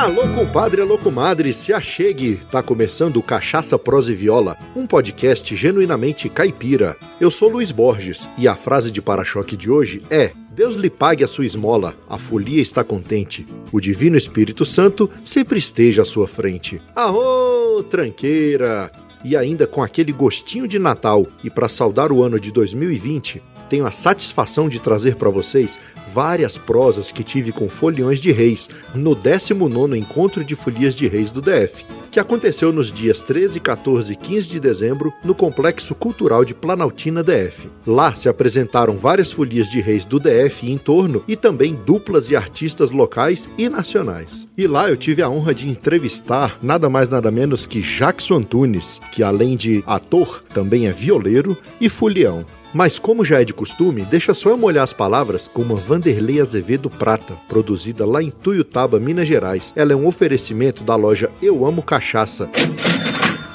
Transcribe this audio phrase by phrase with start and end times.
[0.00, 2.40] Alô, compadre, alô, comadre, se achegue!
[2.50, 6.96] Tá começando o Cachaça Prosa e Viola, um podcast genuinamente caipira.
[7.20, 11.22] Eu sou Luiz Borges e a frase de para-choque de hoje é: Deus lhe pague
[11.22, 13.44] a sua esmola, a folia está contente.
[13.70, 16.80] O Divino Espírito Santo sempre esteja à sua frente.
[16.96, 18.90] Arô, tranqueira!
[19.22, 23.86] E ainda com aquele gostinho de Natal e para saudar o ano de 2020, tenho
[23.86, 25.78] a satisfação de trazer para vocês
[26.12, 31.30] várias prosas que tive com foliões de reis no 19º Encontro de Folias de Reis
[31.30, 36.44] do DF, que aconteceu nos dias 13, 14 e 15 de dezembro no Complexo Cultural
[36.44, 37.68] de Planaltina DF.
[37.86, 42.26] Lá se apresentaram várias folias de reis do DF e em torno e também duplas
[42.26, 44.48] de artistas locais e nacionais.
[44.58, 49.00] E lá eu tive a honra de entrevistar nada mais nada menos que Jackson Antunes,
[49.12, 52.44] que além de ator, também é violeiro e folião.
[52.72, 56.40] Mas como já é de costume, deixa só eu molhar as palavras com uma Vanderlei
[56.40, 59.72] Azevedo Prata, produzida lá em Tuiutaba, Minas Gerais.
[59.74, 62.48] Ela é um oferecimento da loja Eu Amo Cachaça.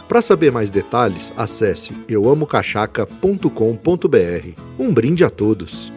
[0.07, 4.61] Para saber mais detalhes, acesse euamocachaca.com.br.
[4.77, 5.91] Um brinde a todos.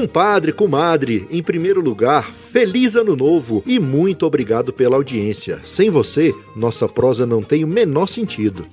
[0.00, 5.60] Compadre, comadre, em primeiro lugar, feliz ano novo e muito obrigado pela audiência.
[5.62, 8.66] Sem você, nossa prosa não tem o menor sentido.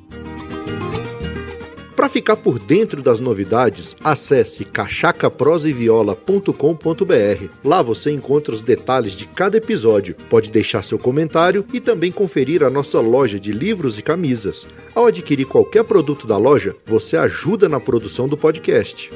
[1.97, 7.45] Para ficar por dentro das novidades, acesse cachacaproseviola.com.br.
[7.61, 12.63] Lá você encontra os detalhes de cada episódio, pode deixar seu comentário e também conferir
[12.63, 14.65] a nossa loja de livros e camisas.
[14.95, 19.09] Ao adquirir qualquer produto da loja, você ajuda na produção do podcast.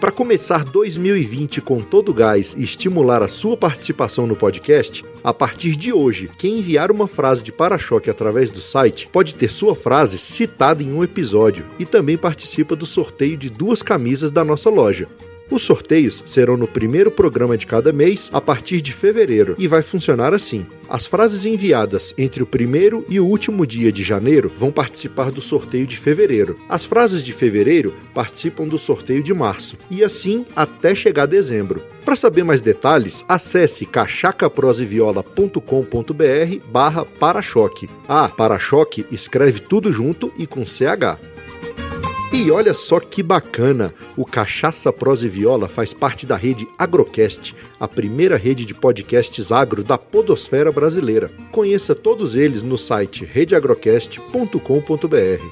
[0.00, 5.34] Para começar 2020 com todo o gás e estimular a sua participação no podcast, a
[5.34, 9.76] partir de hoje, quem enviar uma frase de para-choque através do site pode ter sua
[9.76, 14.70] frase citada em um episódio e também participa do sorteio de duas camisas da nossa
[14.70, 15.06] loja.
[15.50, 19.82] Os sorteios serão no primeiro programa de cada mês a partir de fevereiro e vai
[19.82, 24.70] funcionar assim: as frases enviadas entre o primeiro e o último dia de janeiro vão
[24.70, 26.56] participar do sorteio de fevereiro.
[26.68, 31.82] As frases de fevereiro participam do sorteio de março e assim até chegar dezembro.
[32.04, 37.88] Para saber mais detalhes, acesse cachacaproseviola.com.br barra para-choque.
[38.08, 41.18] Ah, para-choque escreve tudo junto e com CH.
[42.32, 43.92] E olha só que bacana!
[44.16, 49.50] O Cachaça Prosa e Viola faz parte da rede Agrocast, a primeira rede de podcasts
[49.50, 51.28] agro da podosfera brasileira.
[51.50, 55.44] Conheça todos eles no site redeagrocast.com.br.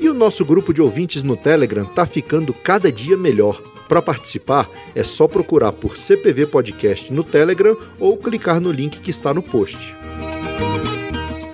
[0.00, 3.60] E o nosso grupo de ouvintes no Telegram tá ficando cada dia melhor.
[3.86, 9.10] Para participar, é só procurar por CPV Podcast no Telegram ou clicar no link que
[9.10, 9.94] está no post.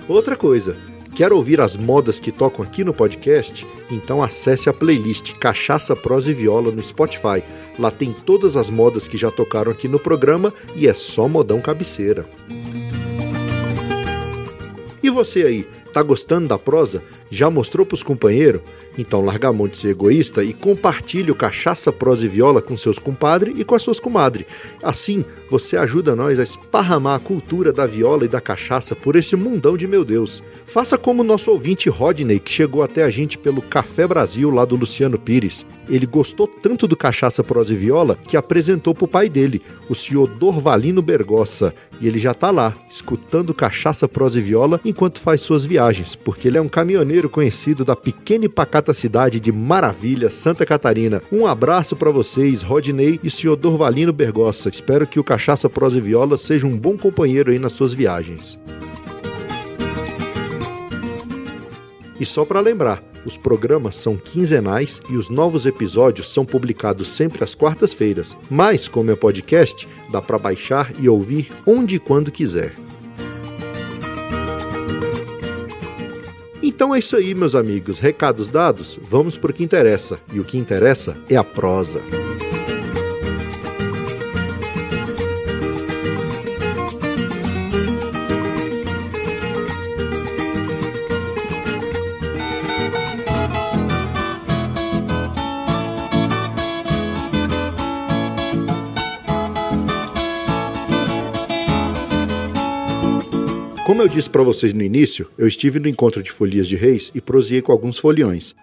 [0.07, 0.77] Outra coisa,
[1.19, 3.67] Quer ouvir as modas que tocam aqui no podcast?
[3.91, 7.43] Então acesse a playlist Cachaça, Prosa e Viola no Spotify.
[7.77, 11.59] Lá tem todas as modas que já tocaram aqui no programa e é só modão
[11.59, 12.25] cabeceira.
[15.03, 17.03] E você aí, tá gostando da prosa?
[17.31, 18.61] Já mostrou pros companheiros?
[18.97, 22.77] Então larga a mão de ser egoísta e compartilhe o Cachaça, Prosa e Viola com
[22.77, 24.45] seus compadres e com as suas comadres.
[24.83, 29.35] Assim, você ajuda nós a esparramar a cultura da viola e da cachaça por esse
[29.35, 30.43] mundão de meu Deus.
[30.65, 34.65] Faça como o nosso ouvinte Rodney, que chegou até a gente pelo Café Brasil lá
[34.65, 35.65] do Luciano Pires.
[35.89, 40.27] Ele gostou tanto do Cachaça, Prosa e Viola que apresentou pro pai dele, o senhor
[40.27, 41.73] Dorvalino Bergossa.
[41.99, 45.78] E ele já tá lá, escutando Cachaça, Prosa e Viola enquanto faz suas viagens,
[46.15, 51.21] porque ele é um caminhoneiro conhecido da pequena e pacata cidade de Maravilha, Santa Catarina.
[51.31, 54.67] Um abraço para vocês, Rodney e senhor Dorvalino Bergossa.
[54.67, 58.59] Espero que o Cachaça, Prosa e Viola seja um bom companheiro aí nas suas viagens.
[62.19, 67.41] E só para lembrar, os programas são quinzenais e os novos episódios são publicados sempre
[67.41, 68.35] às quartas-feiras.
[68.49, 72.75] Mas, como é podcast, dá para baixar e ouvir onde e quando quiser.
[76.79, 77.99] Então é isso aí, meus amigos.
[77.99, 80.17] Recados dados, vamos para o que interessa.
[80.31, 81.99] E o que interessa é a prosa.
[103.99, 107.11] Como eu disse para vocês no início, eu estive no encontro de folias de reis
[107.13, 108.55] e prosseguei com alguns foliões.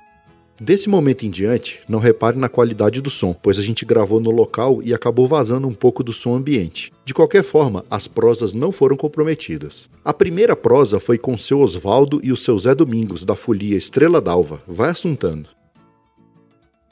[0.58, 4.30] Desse momento em diante, não repare na qualidade do som, pois a gente gravou no
[4.30, 6.90] local e acabou vazando um pouco do som ambiente.
[7.04, 9.90] De qualquer forma, as prosas não foram comprometidas.
[10.02, 14.22] A primeira prosa foi com seu Osvaldo e o seu Zé Domingos, da folia Estrela
[14.22, 14.62] d'Alva.
[14.66, 15.50] Vai assuntando.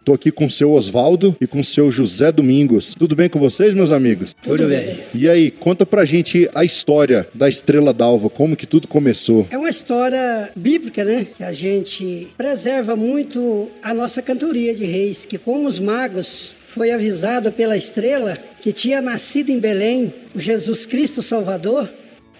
[0.04, 2.94] Tô aqui com o seu Osvaldo e com o seu José Domingos.
[2.94, 4.34] Tudo bem com vocês, meus amigos?
[4.34, 5.00] Tudo bem.
[5.14, 9.46] E aí, conta pra gente a história da Estrela d'Alva, como que tudo começou.
[9.50, 11.26] É uma história bíblica, né?
[11.34, 16.90] Que a gente preserva muito a nossa cantoria de reis, que como os magos foi
[16.90, 21.88] avisado pela estrela que tinha nascido em Belém o Jesus Cristo Salvador,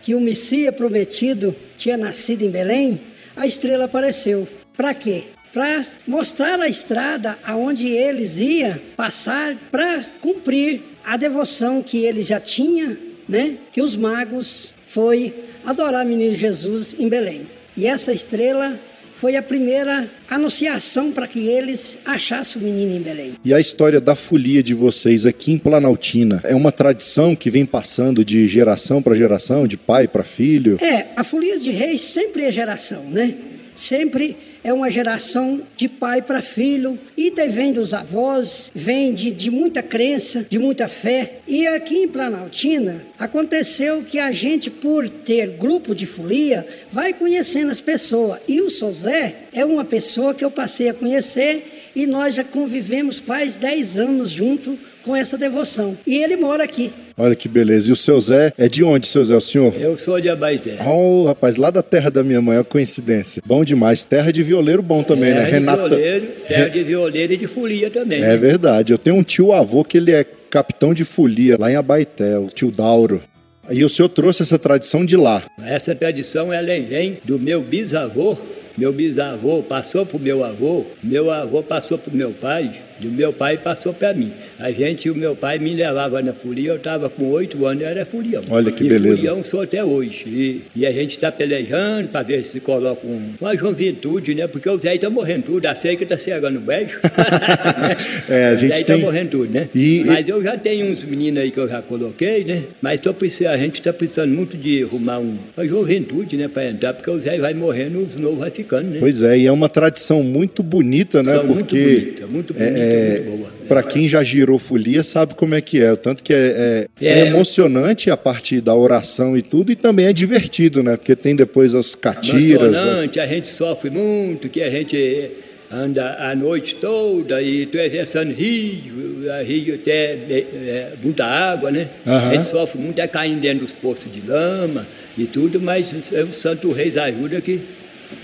[0.03, 3.01] que o Messias prometido tinha nascido em Belém,
[3.35, 4.47] a estrela apareceu.
[4.77, 5.25] Para quê?
[5.55, 12.41] Para mostrar a estrada aonde eles iam passar para cumprir a devoção que eles já
[12.41, 12.97] tinham,
[13.29, 13.57] né?
[13.73, 15.33] Que os magos foi
[15.65, 17.47] adorar o menino Jesus em Belém.
[17.77, 18.79] E essa estrela
[19.15, 23.35] foi a primeira anunciação para que eles achassem o menino em Belém.
[23.45, 27.65] E a história da folia de vocês aqui em Planaltina é uma tradição que vem
[27.65, 30.79] passando de geração para geração, de pai para filho?
[30.83, 33.35] É, a folia de reis sempre é geração, né?
[33.77, 39.31] Sempre é uma geração de pai para filho, e daí vem dos avós, vem de,
[39.31, 41.41] de muita crença, de muita fé.
[41.47, 47.71] E aqui em Planaltina, aconteceu que a gente, por ter grupo de folia, vai conhecendo
[47.71, 48.41] as pessoas.
[48.49, 53.21] E o Sozé é uma pessoa que eu passei a conhecer, e nós já convivemos
[53.21, 55.97] quase 10 anos junto com essa devoção.
[56.07, 56.91] E ele mora aqui.
[57.17, 57.91] Olha que beleza.
[57.91, 59.75] E o seu Zé é de onde, seu Zé, o senhor?
[59.79, 60.79] Eu sou de Abaité.
[60.85, 63.43] Oh, rapaz, lá da terra da minha mãe, é coincidência.
[63.47, 64.03] Bom demais.
[64.03, 65.51] Terra de violeiro bom também, terra né?
[65.51, 65.83] Renata.
[65.83, 68.19] De violeiro, terra de violeiro e de folia também.
[68.19, 68.37] É né?
[68.37, 68.93] verdade.
[68.93, 72.49] Eu tenho um tio avô que ele é capitão de folia lá em Abaité, o
[72.49, 73.23] tio Dauro.
[73.71, 75.43] E o senhor trouxe essa tradição de lá.
[75.65, 78.37] Essa tradição ela vem do meu bisavô.
[78.77, 83.09] Meu bisavô passou para o meu avô, meu avô passou para o meu pai, do
[83.09, 84.33] meu pai passou para mim.
[84.59, 87.89] A gente, o meu pai me levava na folia, eu estava com oito anos, eu
[87.89, 88.43] era folião.
[88.51, 89.17] Olha que e beleza.
[89.17, 90.25] folião sou até hoje.
[90.27, 94.47] E, e a gente está pelejando para ver se coloca um, uma juventude, né?
[94.47, 96.99] Porque o Zé está morrendo tudo, a seca está chegando beijo.
[98.29, 98.97] é, a gente o Zé tem...
[98.97, 99.69] está morrendo tudo, né?
[99.75, 102.63] E, Mas eu já tenho uns meninos aí que eu já coloquei, né?
[102.81, 106.49] Mas tô precisando, a gente está precisando muito de arrumar um, uma juventude, né?
[106.49, 108.99] Para entrar, porque o Zé vai morrendo, os novos vai ficando, né?
[109.01, 111.35] Pois é, e é uma tradição muito bonita, né?
[111.35, 113.54] São porque muito bonita, muito bonita, é, muito boa.
[113.69, 115.95] Para quem já girou folia sabe como é que é.
[115.97, 120.13] Tanto que é, é, é, emocionante a parte da oração e tudo, e também é
[120.13, 120.97] divertido, né?
[120.97, 122.63] Porque tem depois as catiras.
[122.63, 123.31] Emocionante, as...
[123.31, 125.31] a gente sofre muito, que a gente
[125.71, 131.89] anda a noite toda e atravessando rio, rio até é, é, muita água, né?
[132.07, 132.13] Uhum.
[132.13, 134.87] A gente sofre muito, é caindo dentro dos poços de lama
[135.19, 137.61] e tudo, mas o Santo Reis ajuda que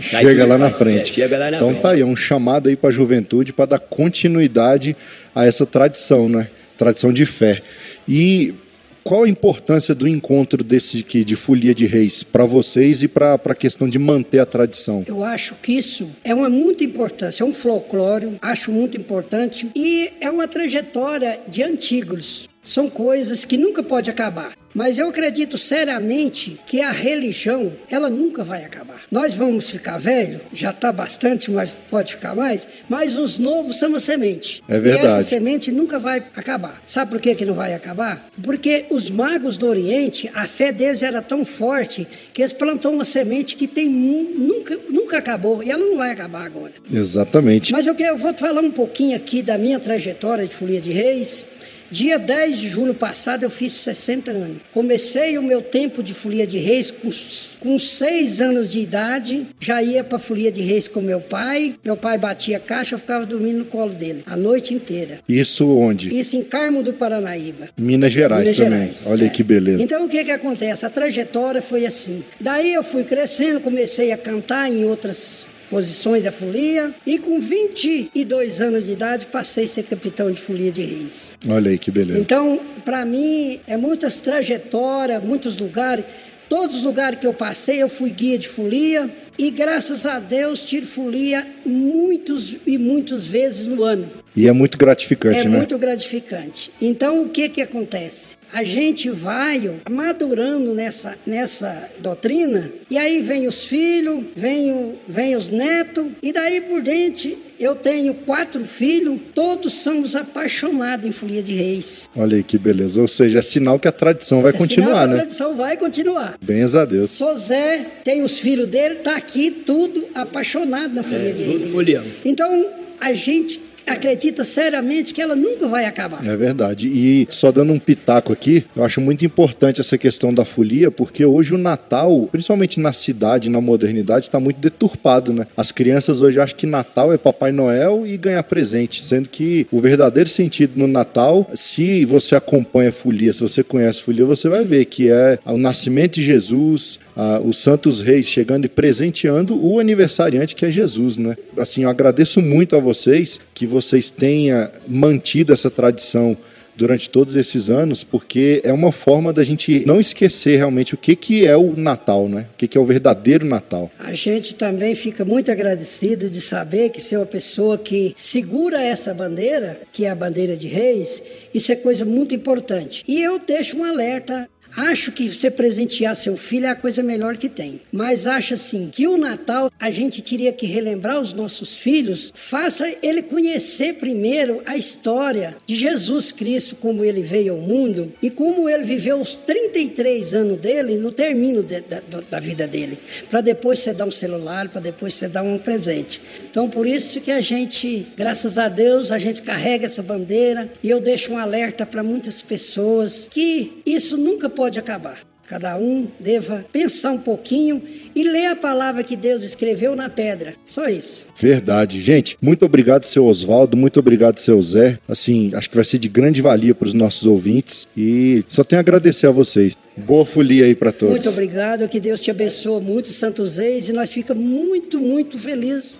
[0.00, 1.10] chega lá na frente.
[1.10, 1.82] É, chega lá na então frente.
[1.82, 4.96] tá aí, é um chamado aí para a juventude para dar continuidade
[5.34, 6.48] a essa tradição, né?
[6.76, 7.62] Tradição de fé.
[8.08, 8.54] E
[9.02, 13.34] qual a importância do encontro desse aqui, de Folia de Reis para vocês e para
[13.34, 15.04] a questão de manter a tradição?
[15.06, 20.12] Eu acho que isso é uma muita importância, é um folclore, acho muito importante e
[20.20, 22.49] é uma trajetória de antigos.
[22.62, 24.52] São coisas que nunca pode acabar.
[24.72, 29.02] Mas eu acredito seriamente que a religião, ela nunca vai acabar.
[29.10, 33.94] Nós vamos ficar velho, já está bastante, mas pode ficar mais, mas os novos são
[33.96, 34.62] a semente.
[34.68, 35.04] É verdade.
[35.04, 36.80] E essa semente nunca vai acabar.
[36.86, 38.30] Sabe por que, que não vai acabar?
[38.40, 43.04] Porque os magos do Oriente, a fé deles era tão forte que eles plantou uma
[43.04, 46.74] semente que tem nunca, nunca acabou e ela não vai acabar agora.
[46.92, 47.72] Exatamente.
[47.72, 50.80] Mas eu, quero, eu vou te falar um pouquinho aqui da minha trajetória de Folia
[50.80, 51.44] de Reis.
[51.90, 54.58] Dia 10 de julho passado eu fiz 60 anos.
[54.72, 57.10] Comecei o meu tempo de folia de reis com,
[57.58, 59.48] com 6 anos de idade.
[59.58, 61.74] Já ia para folia de reis com meu pai.
[61.84, 65.18] Meu pai batia caixa, eu ficava dormindo no colo dele a noite inteira.
[65.28, 66.16] Isso onde?
[66.16, 67.70] Isso em Carmo do Paranaíba.
[67.76, 68.78] Minas Gerais Minas também.
[68.78, 69.28] Gerais, Olha é.
[69.28, 69.82] que beleza.
[69.82, 70.86] Então o que que acontece?
[70.86, 72.22] A trajetória foi assim.
[72.38, 78.60] Daí eu fui crescendo, comecei a cantar em outras posições da folia e com 22
[78.60, 81.34] anos de idade passei a ser capitão de folia de reis.
[81.48, 82.18] Olha aí que beleza.
[82.18, 86.04] Então, para mim, é muitas trajetórias, muitos lugares.
[86.48, 89.08] Todos os lugares que eu passei, eu fui guia de folia
[89.38, 94.10] e graças a Deus tiro folia muitos e muitas vezes no ano.
[94.34, 95.56] E é muito gratificante, É né?
[95.56, 96.70] muito gratificante.
[96.82, 98.36] Então, o que que acontece?
[98.52, 105.36] A gente vai madurando nessa, nessa doutrina, e aí vem os filhos, vem, o, vem
[105.36, 111.42] os netos, e daí por diante eu tenho quatro filhos, todos somos apaixonados em Folia
[111.42, 112.08] de Reis.
[112.16, 113.00] Olha aí que beleza.
[113.00, 115.14] Ou seja, é sinal que a tradição vai É continuar, sinal que né?
[115.14, 116.38] A tradição vai continuar.
[116.40, 117.10] Benza a Deus.
[117.10, 121.72] Sozé tem os filhos dele, tá aqui tudo apaixonado na Folia É, de tudo Reis.
[121.72, 122.04] folião.
[122.24, 122.66] Então,
[123.00, 123.60] a gente
[123.92, 126.26] acredita seriamente que ela nunca vai acabar.
[126.26, 126.88] É verdade.
[126.88, 131.24] E só dando um pitaco aqui, eu acho muito importante essa questão da folia, porque
[131.24, 135.46] hoje o Natal, principalmente na cidade, na modernidade, está muito deturpado, né?
[135.56, 139.80] As crianças hoje acham que Natal é Papai Noel e ganhar presente, sendo que o
[139.80, 144.48] verdadeiro sentido no Natal, se você acompanha a folia, se você conhece a folia, você
[144.48, 149.58] vai ver que é o nascimento de Jesus, ah, os santos reis chegando e presenteando
[149.64, 151.36] o aniversariante que é Jesus, né?
[151.56, 156.36] Assim, eu agradeço muito a vocês que vocês tenham mantido essa tradição
[156.80, 161.14] durante todos esses anos, porque é uma forma da gente não esquecer realmente o que,
[161.14, 162.46] que é o Natal, né?
[162.54, 163.90] O que, que é o verdadeiro Natal.
[163.98, 169.12] A gente também fica muito agradecido de saber que ser uma pessoa que segura essa
[169.12, 173.04] bandeira, que é a bandeira de reis, isso é coisa muito importante.
[173.06, 177.36] E eu deixo um alerta Acho que você presentear seu filho é a coisa melhor
[177.36, 177.80] que tem.
[177.92, 182.92] Mas acho assim que o Natal a gente teria que relembrar os nossos filhos, faça
[183.02, 188.68] ele conhecer primeiro a história de Jesus Cristo, como ele veio ao mundo e como
[188.68, 192.00] ele viveu os 33 anos dele no término de, da,
[192.30, 192.98] da vida dele.
[193.28, 196.20] Para depois você dar um celular, para depois você dar um presente.
[196.50, 200.90] Então por isso que a gente, graças a Deus, a gente carrega essa bandeira e
[200.90, 205.20] eu deixo um alerta para muitas pessoas que isso nunca pode pode acabar.
[205.48, 207.82] Cada um deva pensar um pouquinho
[208.14, 210.54] e ler a palavra que Deus escreveu na pedra.
[210.66, 211.26] Só isso.
[211.34, 212.02] Verdade.
[212.02, 213.74] Gente, muito obrigado, seu Oswaldo.
[213.74, 214.98] Muito obrigado, seu Zé.
[215.08, 217.88] Assim, acho que vai ser de grande valia para os nossos ouvintes.
[217.96, 219.78] E só tenho a agradecer a vocês.
[219.96, 221.14] Boa folia aí para todos.
[221.14, 221.88] Muito obrigado.
[221.88, 223.88] Que Deus te abençoe muito, Santos Reis.
[223.88, 225.98] E nós ficamos muito, muito felizes.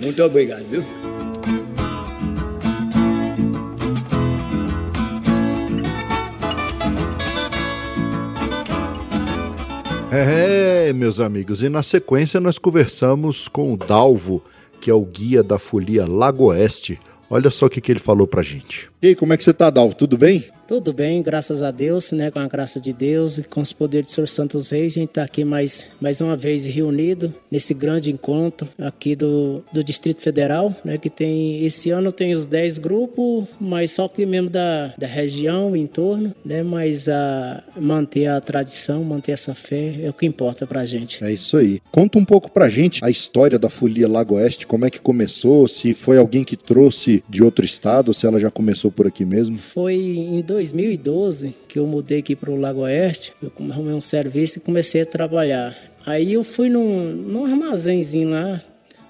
[0.00, 1.57] Muito obrigado, viu?
[10.10, 14.42] É, meus amigos, e na sequência nós conversamos com o Dalvo,
[14.80, 16.98] que é o guia da folia Lago Oeste.
[17.28, 18.87] Olha só o que, que ele falou pra gente.
[19.00, 19.94] E aí, como é que você tá, Dalvo?
[19.94, 20.46] Tudo bem?
[20.68, 22.30] Tudo bem, graças a Deus, né?
[22.30, 25.08] Com a graça de Deus e com os poderes do Senhor Santos Reis, a gente
[25.08, 30.76] está aqui mais, mais uma vez reunido nesse grande encontro aqui do, do Distrito Federal,
[30.84, 30.98] né?
[30.98, 35.74] Que tem, esse ano tem os 10 grupos, mas só que mesmo da, da região,
[35.74, 36.62] em torno, né?
[36.62, 41.24] Mas a, manter a tradição, manter essa fé é o que importa pra gente.
[41.24, 41.80] É isso aí.
[41.90, 45.66] Conta um pouco pra gente a história da Folia Lago Oeste, como é que começou,
[45.66, 49.58] se foi alguém que trouxe de outro estado, se ela já começou por aqui mesmo?
[49.58, 54.58] Foi em 2012 que eu mudei aqui para o Lago Oeste, eu arrumei um serviço
[54.58, 55.76] e comecei a trabalhar.
[56.04, 58.62] Aí eu fui num, num armazenzinho lá,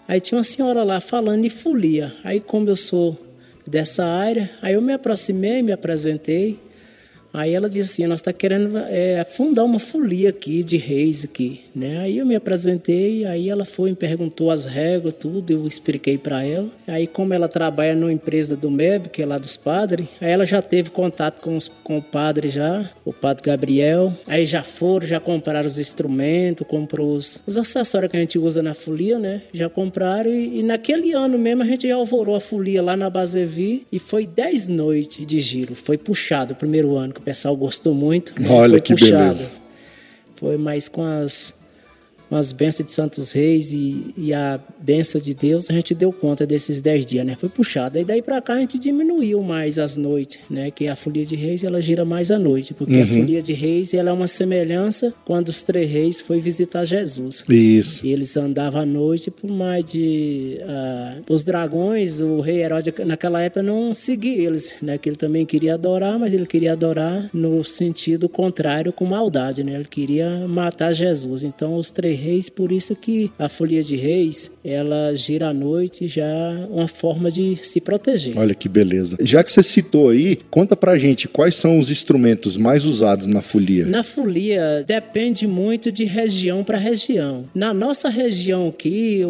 [0.07, 2.13] aí tinha uma senhora lá falando de folia.
[2.25, 3.19] Aí como eu sou
[3.67, 6.59] dessa área, aí eu me aproximei, me apresentei.
[7.33, 11.61] Aí ela disse assim, nós está querendo é, fundar uma folia aqui de reis aqui,
[11.75, 11.99] né?
[11.99, 16.43] Aí eu me apresentei, aí ela foi me perguntou as regras, tudo, eu expliquei para
[16.43, 16.69] ela.
[16.87, 20.47] Aí como ela trabalha numa empresa do MEB, que é lá dos padres, aí ela
[20.47, 24.13] já teve contato com, os, com o padre já, o padre Gabriel.
[24.27, 28.63] Aí já foram, já compraram os instrumentos, comprou os, os acessórios que a gente usa
[28.63, 29.43] na folia, né?
[29.53, 33.11] Já compraram e, e naquele ano mesmo a gente já alvorou a folia lá na
[33.11, 37.57] Basevi e foi 10 noites de giro, foi puxado o primeiro ano que o pessoal
[37.57, 38.41] gostou muito.
[38.41, 38.49] Né?
[38.49, 39.13] Olha Foi que puxado.
[39.13, 39.51] beleza.
[40.37, 41.55] Foi mais com as
[42.31, 46.47] as bênçãos de Santos Reis e, e, a benção de Deus, a gente deu conta
[46.47, 47.35] desses dez dias, né?
[47.35, 47.99] Foi puxado.
[47.99, 50.71] E daí para cá a gente diminuiu mais as noites, né?
[50.71, 53.03] Que a folia de reis, ela gira mais à noite, porque uhum.
[53.03, 57.45] a folia de reis, ela é uma semelhança quando os três reis foi visitar Jesus.
[57.49, 58.07] Isso.
[58.07, 60.59] E eles andavam à noite por mais de...
[60.61, 64.99] Uh, os dragões, o rei Herodes naquela época não seguia eles, né?
[64.99, 69.75] Que ele também queria adorar, mas ele queria adorar no sentido contrário, com maldade, né?
[69.75, 71.45] Ele queria matar Jesus.
[71.45, 76.09] Então os três reis, por isso que a folia de reis, ela gira à noite
[76.09, 76.27] já
[76.71, 78.37] uma forma de se proteger.
[78.37, 79.17] Olha que beleza.
[79.21, 83.41] Já que você citou aí, conta pra gente quais são os instrumentos mais usados na
[83.41, 83.87] folia.
[83.87, 87.45] Na folia depende muito de região para região.
[87.55, 89.23] Na nossa região aqui,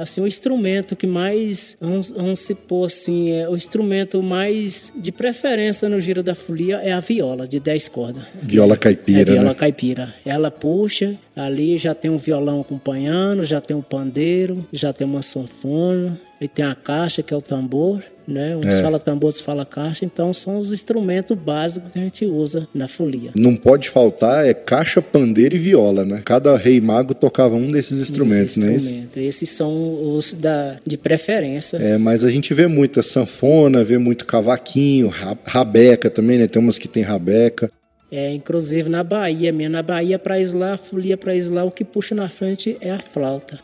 [0.00, 5.88] assim, o instrumento que mais, vamos, vamos supor assim, é o instrumento mais de preferência
[5.88, 8.22] no giro da folia é a viola de 10 cordas.
[8.42, 9.54] Viola caipira, é viola né?
[9.54, 10.14] caipira.
[10.24, 15.06] Ela puxa, ali já tem um violão violão acompanhando, já tem um pandeiro, já tem
[15.06, 18.56] uma sanfona, e tem a caixa, que é o tambor, né?
[18.56, 18.82] Uns é.
[18.82, 22.88] fala tambor, outros fala caixa, então são os instrumentos básicos que a gente usa na
[22.88, 23.30] folia.
[23.34, 26.20] Não pode faltar é caixa, pandeiro e viola, né?
[26.24, 28.74] Cada rei mago tocava um desses instrumentos, né?
[28.74, 29.16] Instrumento.
[29.18, 29.72] Esses são
[30.14, 31.78] os da, de preferência.
[31.78, 35.10] É, mas a gente vê muito a sanfona, vê muito cavaquinho,
[35.44, 36.46] rabeca também, né?
[36.46, 37.70] Tem umas que tem rabeca.
[38.14, 39.72] É, inclusive na Bahia mesmo.
[39.72, 42.98] Na Bahia, para Islã, a folia para Islã, o que puxa na frente é a
[43.00, 43.58] flauta.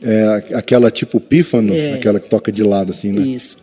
[0.00, 1.94] É aquela tipo pífano, é.
[1.94, 3.20] aquela que toca de lado assim, né?
[3.20, 3.58] Isso.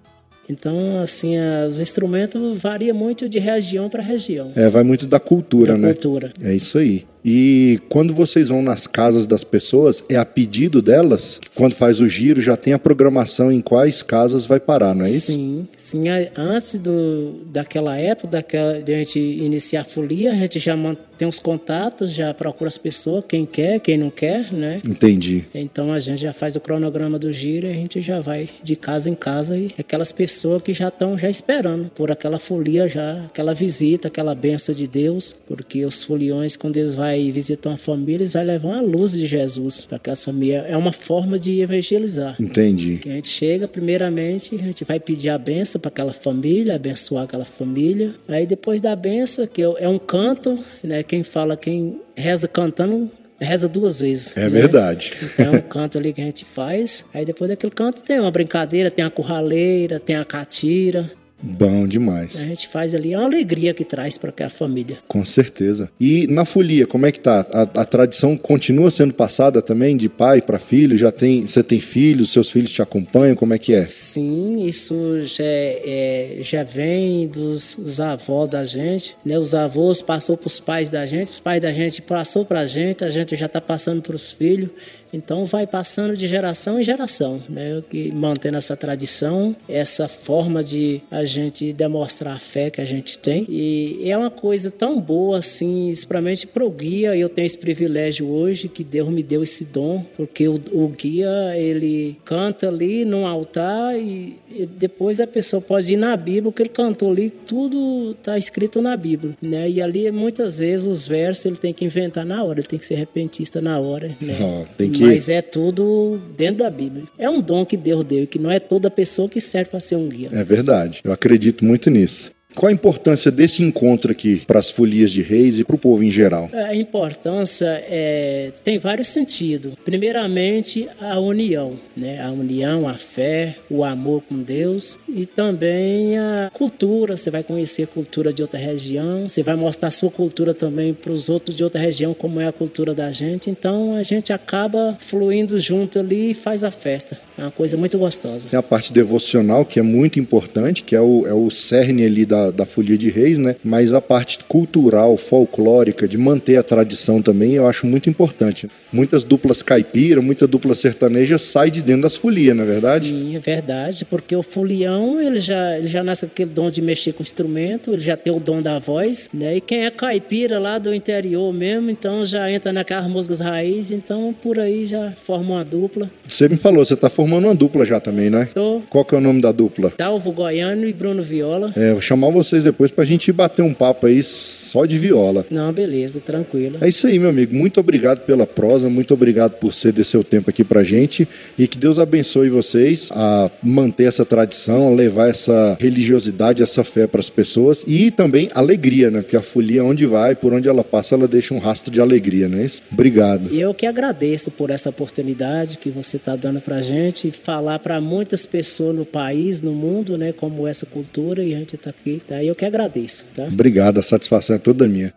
[0.49, 4.51] Então, assim, os instrumentos variam muito de região para região.
[4.55, 5.93] É, vai muito da cultura, da né?
[5.93, 6.33] cultura.
[6.41, 7.05] É isso aí.
[7.23, 11.39] E quando vocês vão nas casas das pessoas, é a pedido delas?
[11.55, 15.09] Quando faz o giro, já tem a programação em quais casas vai parar, não é
[15.09, 15.33] isso?
[15.33, 16.05] Sim, sim.
[16.35, 20.75] Antes do, daquela época, daquela, de a gente iniciar a folia, a gente já
[21.17, 24.81] tem os contatos, já procura as pessoas, quem quer, quem não quer, né?
[24.87, 25.45] Entendi.
[25.53, 28.75] Então a gente já faz o cronograma do giro e a gente já vai de
[28.75, 33.25] casa em casa e aquelas pessoas que já estão já esperando por aquela folia já,
[33.25, 38.17] aquela visita, aquela benção de Deus, porque os foliões, quando eles vão visitar uma família,
[38.23, 40.65] eles vão levar uma luz de Jesus para aquela família.
[40.67, 42.35] É uma forma de evangelizar.
[42.39, 42.97] Entendi.
[42.97, 47.23] Que a gente chega, primeiramente, a gente vai pedir a benção para aquela família, abençoar
[47.23, 48.13] aquela família.
[48.27, 51.03] Aí depois da benção, que é um canto, né?
[51.03, 53.09] quem fala, quem reza cantando,
[53.39, 54.35] reza duas vezes.
[54.35, 54.49] É né?
[54.49, 55.13] verdade.
[55.21, 57.05] Então é um canto ali que a gente faz.
[57.13, 61.09] Aí depois daquele canto tem uma brincadeira, tem a curraleira, tem a catira.
[61.41, 62.41] Bom demais.
[62.41, 64.97] A gente faz ali, é uma alegria que traz para a família.
[65.07, 65.89] Com certeza.
[65.99, 67.45] E na folia, como é que tá?
[67.51, 70.97] A, a tradição continua sendo passada também de pai para filho?
[70.97, 73.35] Já tem, você tem filhos, seus filhos te acompanham?
[73.35, 73.87] Como é que é?
[73.87, 79.37] Sim, isso já, é, já vem dos, dos, avós da gente, né?
[79.37, 82.65] Os avós passou para os pais da gente, os pais da gente passou para a
[82.65, 84.69] gente, a gente já está passando para os filhos.
[85.11, 87.81] Então vai passando de geração em geração, né?
[87.89, 93.17] Que mantendo essa tradição, essa forma de a gente demonstrar a fé que a gente
[93.19, 93.45] tem.
[93.49, 97.15] E é uma coisa tão boa assim, principalmente para o guia.
[97.15, 101.57] Eu tenho esse privilégio hoje que Deus me deu esse dom, porque o, o guia
[101.57, 106.51] ele canta ali num altar e, e, depois a pessoa pode ir na Bíblia, o
[106.51, 109.69] que ele cantou ali, tudo está escrito na Bíblia, né?
[109.69, 112.85] E ali muitas vezes os versos ele tem que inventar na hora, ele tem que
[112.85, 114.37] ser repentista na hora, né?
[114.41, 115.03] Oh, tem que que...
[115.03, 117.03] Mas é tudo dentro da Bíblia.
[117.17, 119.79] É um dom que Deus deu e que não é toda pessoa que serve para
[119.79, 120.29] ser um guia.
[120.31, 121.01] É verdade.
[121.03, 122.31] Eu acredito muito nisso.
[122.57, 126.03] Qual a importância desse encontro aqui para as folias de reis e para o povo
[126.03, 126.49] em geral?
[126.51, 129.73] A importância é, tem vários sentidos.
[129.85, 132.19] Primeiramente, a união, né?
[132.19, 137.15] A união, a fé, o amor com Deus e também a cultura.
[137.15, 140.95] Você vai conhecer a cultura de outra região, você vai mostrar a sua cultura também
[140.95, 143.51] para os outros de outra região, como é a cultura da gente.
[143.51, 147.19] Então a gente acaba fluindo junto ali e faz a festa.
[147.37, 148.49] É uma coisa muito gostosa.
[148.49, 152.25] Tem a parte devocional que é muito importante, que é o, é o cerne ali
[152.25, 153.55] da da, Folia de Reis, né?
[153.63, 158.69] Mas a parte cultural, folclórica, de manter a tradição também, eu acho muito importante.
[158.91, 163.09] Muitas duplas caipira, muita dupla sertaneja sai de dentro das folias, não é verdade?
[163.09, 166.81] Sim, é verdade, porque o folião, ele já, ele já nasce com aquele dom de
[166.81, 169.57] mexer com o instrumento, ele já tem o dom da voz, né?
[169.57, 174.33] E quem é caipira lá do interior mesmo, então já entra naquelas músicas raiz, então
[174.41, 176.09] por aí já forma uma dupla.
[176.27, 178.47] Você me falou, você está formando uma dupla já também, né?
[178.53, 178.81] Tô.
[178.89, 179.93] Qual que é o nome da dupla?
[179.97, 181.73] Dalvo Goiano e Bruno Viola.
[181.75, 185.45] É, vou chamar vocês depois pra gente bater um papo aí só de viola.
[185.49, 186.77] Não, beleza, tranquilo.
[186.81, 187.55] É isso aí, meu amigo.
[187.55, 191.77] Muito obrigado pela prosa, muito obrigado por ceder seu tempo aqui pra gente e que
[191.77, 197.29] Deus abençoe vocês a manter essa tradição, a levar essa religiosidade, essa fé para as
[197.29, 199.21] pessoas e também alegria, né?
[199.21, 202.47] Porque a folia, onde vai, por onde ela passa, ela deixa um rastro de alegria,
[202.47, 202.81] não é isso?
[202.91, 203.49] Obrigado.
[203.51, 207.99] E eu que agradeço por essa oportunidade que você está dando pra gente falar para
[208.01, 210.31] muitas pessoas no país, no mundo, né?
[210.31, 212.43] Como essa cultura e a gente está aqui Tá?
[212.43, 213.25] Eu que agradeço.
[213.35, 213.43] Tá?
[213.43, 215.13] Obrigado, a satisfação é toda minha.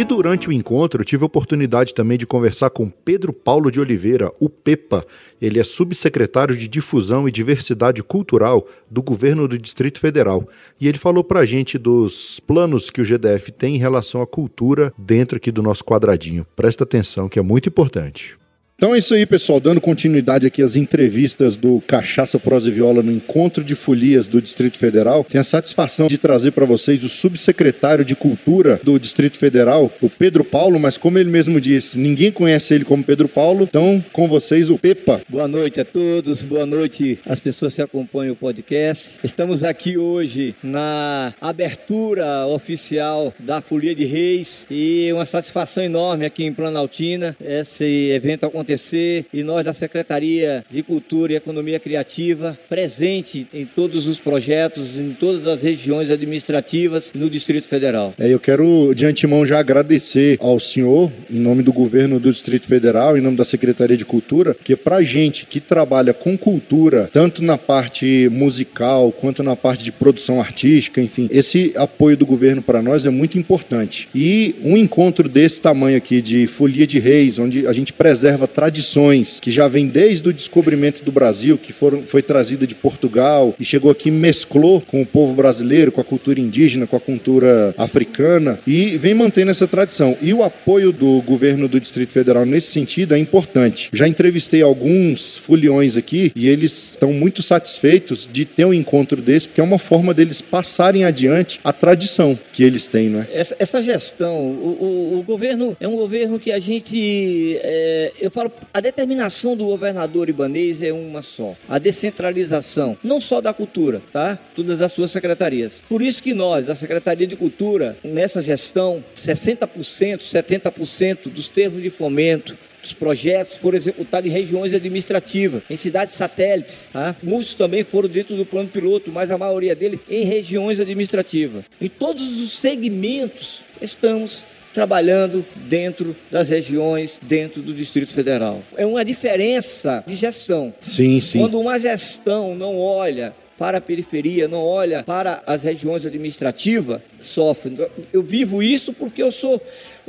[0.00, 4.32] E durante o encontro, tive a oportunidade também de conversar com Pedro Paulo de Oliveira,
[4.40, 5.04] o Pepa.
[5.38, 10.48] Ele é subsecretário de Difusão e Diversidade Cultural do governo do Distrito Federal.
[10.80, 14.26] E ele falou para a gente dos planos que o GDF tem em relação à
[14.26, 16.46] cultura dentro aqui do nosso quadradinho.
[16.56, 18.38] Presta atenção, que é muito importante.
[18.80, 19.60] Então é isso aí, pessoal.
[19.60, 24.40] Dando continuidade aqui às entrevistas do Cachaça Prosa e Viola no Encontro de Folias do
[24.40, 25.22] Distrito Federal.
[25.22, 30.08] Tenho a satisfação de trazer para vocês o subsecretário de Cultura do Distrito Federal, o
[30.08, 33.64] Pedro Paulo, mas como ele mesmo disse, ninguém conhece ele como Pedro Paulo.
[33.64, 35.20] Então, com vocês, o Pepa.
[35.28, 39.18] Boa noite a todos, boa noite às pessoas que acompanham o podcast.
[39.22, 46.44] Estamos aqui hoje na abertura oficial da Folia de Reis e uma satisfação enorme aqui
[46.44, 47.36] em Planaltina.
[47.44, 53.64] Esse evento aconteceu acontecer e nós da Secretaria de Cultura e Economia Criativa presente em
[53.64, 58.14] todos os projetos, em todas as regiões administrativas no Distrito Federal.
[58.18, 62.68] É, eu quero de antemão já agradecer ao senhor, em nome do governo do Distrito
[62.68, 67.42] Federal, em nome da Secretaria de Cultura, que para gente que trabalha com cultura, tanto
[67.42, 72.82] na parte musical quanto na parte de produção artística, enfim, esse apoio do governo para
[72.82, 74.08] nós é muito importante.
[74.14, 79.40] E um encontro desse tamanho aqui de Folia de Reis, onde a gente preserva tradições
[79.40, 83.64] que já vem desde o descobrimento do Brasil, que foram, foi trazida de Portugal e
[83.64, 88.60] chegou aqui mesclou com o povo brasileiro, com a cultura indígena, com a cultura africana
[88.66, 90.14] e vem mantendo essa tradição.
[90.20, 93.88] E o apoio do governo do Distrito Federal nesse sentido é importante.
[93.94, 99.48] Já entrevistei alguns foliões aqui e eles estão muito satisfeitos de ter um encontro desse,
[99.48, 103.26] porque é uma forma deles passarem adiante a tradição que eles têm, não é?
[103.32, 108.30] Essa, essa gestão, o, o, o, governo é um governo que a gente, é, eu
[108.30, 114.02] falo, a determinação do governador ibanês é uma só, a descentralização, não só da cultura,
[114.12, 114.38] tá?
[114.54, 115.82] Todas as suas secretarias.
[115.88, 121.90] Por isso que nós, a Secretaria de Cultura, nessa gestão, 60%, 70% dos termos de
[121.90, 126.88] fomento, dos projetos foram executados em regiões administrativas, em cidades satélites.
[126.92, 127.14] Tá?
[127.22, 131.64] Muitos também foram dentro do plano piloto, mas a maioria deles em regiões administrativas.
[131.80, 138.60] Em todos os segmentos estamos trabalhando dentro das regiões, dentro do Distrito Federal.
[138.76, 140.72] É uma diferença de gestão.
[140.80, 141.40] Sim, sim.
[141.40, 147.76] Quando uma gestão não olha para a periferia, não olha para as regiões administrativas, sofre.
[148.10, 149.60] Eu vivo isso porque eu sou,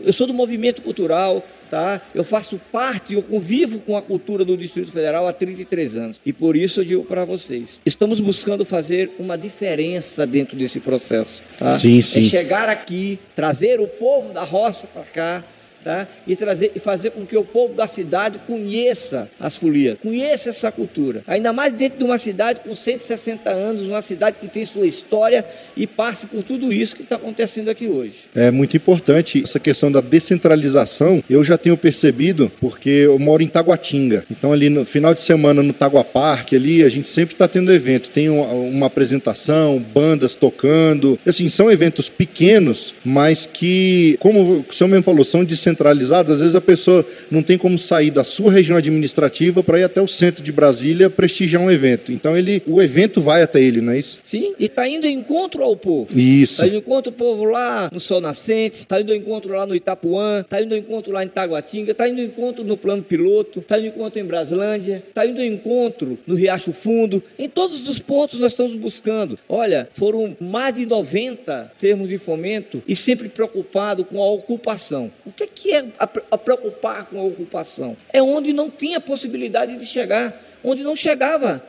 [0.01, 1.99] eu sou do movimento cultural, tá?
[2.15, 6.21] Eu faço parte, eu convivo com a cultura do Distrito Federal há 33 anos.
[6.25, 11.41] E por isso eu digo para vocês, estamos buscando fazer uma diferença dentro desse processo,
[11.59, 11.77] tá?
[11.77, 12.19] Sim, sim.
[12.19, 15.43] É chegar aqui, trazer o povo da roça para cá,
[15.83, 16.07] Tá?
[16.27, 20.71] e trazer e fazer com que o povo da cidade conheça as folias, conheça essa
[20.71, 21.23] cultura.
[21.27, 25.43] Ainda mais dentro de uma cidade com 160 anos, uma cidade que tem sua história
[25.75, 28.25] e passa por tudo isso que está acontecendo aqui hoje.
[28.35, 31.23] É muito importante essa questão da descentralização.
[31.29, 34.23] Eu já tenho percebido porque eu moro em Taguatinga.
[34.29, 37.73] Então ali no final de semana no Tagua Park ali a gente sempre está tendo
[37.73, 38.09] evento.
[38.09, 41.19] Tem uma, uma apresentação, bandas tocando.
[41.25, 46.39] Assim são eventos pequenos, mas que como o senhor mesmo falou são descentralizados centralizadas, às
[46.39, 50.07] vezes a pessoa não tem como sair da sua região administrativa para ir até o
[50.07, 52.11] centro de Brasília prestigiar um evento.
[52.11, 54.19] Então ele, o evento vai até ele, não é isso?
[54.21, 56.17] Sim, e está indo em encontro ao povo.
[56.17, 56.53] Isso.
[56.53, 59.65] Está indo em encontro ao povo lá no Sol Nascente, está indo em encontro lá
[59.65, 63.03] no Itapuã, está indo em encontro lá em Taguatinga, está indo em encontro no Plano
[63.03, 67.23] Piloto, está indo em encontro em Braslândia, está indo em encontro no Riacho Fundo.
[67.39, 69.39] Em todos os pontos nós estamos buscando.
[69.47, 75.11] Olha, foram mais de 90 termos de fomento e sempre preocupado com a ocupação.
[75.25, 77.95] O que, que que é a, a preocupar com a ocupação?
[78.11, 81.63] É onde não tinha possibilidade de chegar, onde não chegava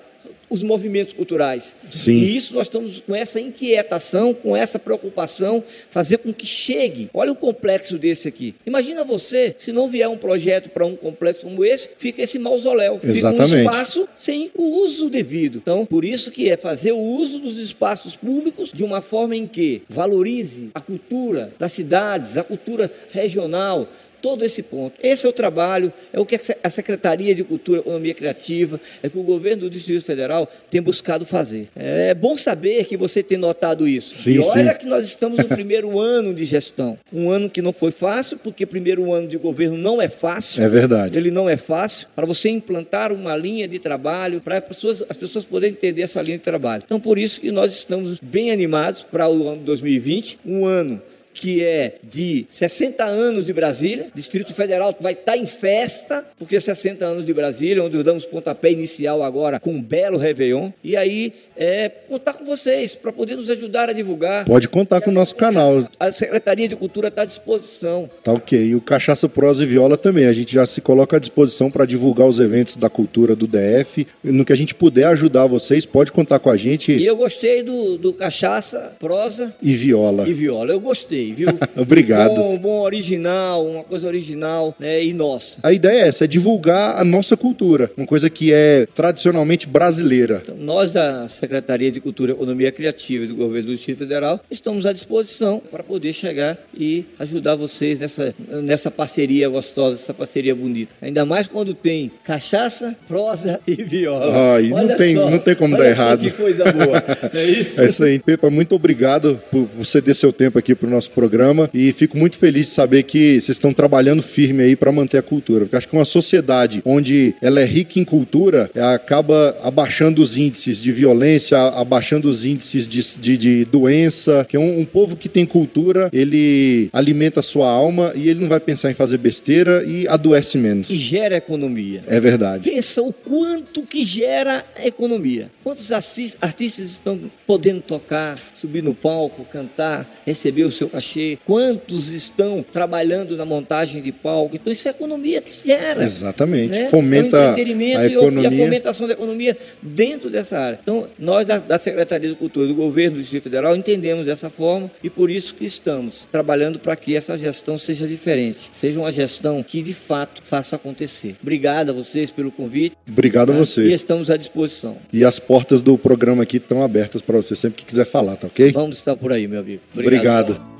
[0.52, 1.74] os movimentos culturais.
[1.90, 2.12] Sim.
[2.12, 7.08] E isso nós estamos com essa inquietação, com essa preocupação, fazer com que chegue.
[7.14, 8.54] Olha o complexo desse aqui.
[8.66, 13.00] Imagina você, se não vier um projeto para um complexo como esse, fica esse mausoléu.
[13.02, 13.48] Exatamente.
[13.48, 15.56] Fica um espaço sem o uso devido.
[15.56, 19.46] Então, por isso que é fazer o uso dos espaços públicos de uma forma em
[19.46, 23.88] que valorize a cultura das cidades, a cultura regional,
[24.22, 24.94] todo esse ponto.
[25.02, 29.08] Esse é o trabalho, é o que a Secretaria de Cultura e Economia Criativa, é
[29.08, 31.68] que o governo do Distrito Federal tem buscado fazer.
[31.74, 34.14] É bom saber que você tem notado isso.
[34.14, 34.78] Sim, e olha sim.
[34.78, 36.96] que nós estamos no primeiro ano de gestão.
[37.12, 40.62] Um ano que não foi fácil, porque primeiro ano de governo não é fácil.
[40.62, 41.18] É verdade.
[41.18, 45.16] Ele não é fácil para você implantar uma linha de trabalho, para as pessoas, as
[45.16, 46.82] pessoas poderem entender essa linha de trabalho.
[46.86, 51.62] Então, por isso que nós estamos bem animados para o ano 2020, um ano que
[51.62, 54.08] é de 60 anos de Brasília.
[54.14, 59.22] Distrito Federal vai estar em festa, porque 60 anos de Brasília, onde damos pontapé inicial
[59.22, 60.70] agora com um belo Réveillon.
[60.82, 64.44] E aí, é, contar com vocês para poder nos ajudar a divulgar.
[64.44, 65.86] Pode contar com o nosso canal.
[65.98, 68.08] A Secretaria de Cultura está à disposição.
[68.22, 68.58] Tá ok.
[68.58, 70.26] E o Cachaça Prosa e Viola também.
[70.26, 74.06] A gente já se coloca à disposição para divulgar os eventos da cultura do DF.
[74.22, 76.92] No que a gente puder ajudar vocês, pode contar com a gente.
[76.92, 80.28] E eu gostei do, do Cachaça, Prosa e Viola.
[80.28, 80.72] E Viola.
[80.72, 81.48] Eu gostei, viu?
[81.76, 82.34] Obrigado.
[82.34, 85.60] Bom, bom original, uma coisa original né, e nossa.
[85.62, 87.90] A ideia é essa, é divulgar a nossa cultura.
[87.96, 90.40] Uma coisa que é tradicionalmente brasileira.
[90.42, 94.86] Então, nós da Secretaria de Cultura e Economia Criativa do Governo do Distrito Federal estamos
[94.86, 100.92] à disposição para poder chegar e ajudar vocês nessa, nessa parceria gostosa, essa parceria bonita.
[101.00, 104.54] Ainda mais quando tem cachaça, prosa e viola.
[104.54, 106.20] Ai, não, tem, não tem como dar errado.
[106.20, 107.02] que coisa boa.
[107.32, 107.80] É isso?
[107.80, 108.18] É isso aí.
[108.18, 112.38] Pepa, muito obrigado por ceder seu tempo aqui para o nosso programa e fico muito
[112.38, 115.64] feliz de saber que vocês estão trabalhando firme aí para manter a cultura.
[115.64, 120.78] Porque acho que uma sociedade onde ela é rica em cultura acaba abaixando os índices
[120.80, 124.46] de violência, abaixando os índices de, de, de doença.
[124.48, 128.40] Que é um, um povo que tem cultura, ele alimenta a sua alma e ele
[128.40, 130.90] não vai pensar em fazer besteira e adoece menos.
[130.90, 132.02] E gera economia.
[132.06, 132.68] É verdade.
[132.68, 135.50] Pensa o quanto que gera economia.
[135.62, 141.38] Quantos artistas estão podendo tocar, subir no palco, cantar, receber o seu cachê?
[141.44, 144.54] Quantos estão trabalhando na montagem de palco?
[144.54, 146.04] Então isso é economia que se gera.
[146.04, 146.78] Exatamente.
[146.78, 146.88] Né?
[146.88, 148.42] Fomenta é a economia.
[148.42, 150.78] E a fomentação da economia dentro dessa área.
[150.80, 154.90] Então nós da, da Secretaria de Cultura do Governo do Distrito Federal entendemos dessa forma
[155.02, 159.62] e por isso que estamos trabalhando para que essa gestão seja diferente, seja uma gestão
[159.62, 161.36] que de fato faça acontecer.
[161.42, 162.96] Obrigado a vocês pelo convite.
[163.08, 163.88] Obrigado a você.
[163.88, 164.96] E estamos à disposição.
[165.12, 168.46] E as portas do programa aqui estão abertas para você sempre que quiser falar, tá
[168.46, 168.70] ok?
[168.72, 169.82] Vamos estar por aí, meu amigo.
[169.94, 170.52] Obrigado.
[170.52, 170.71] Obrigado.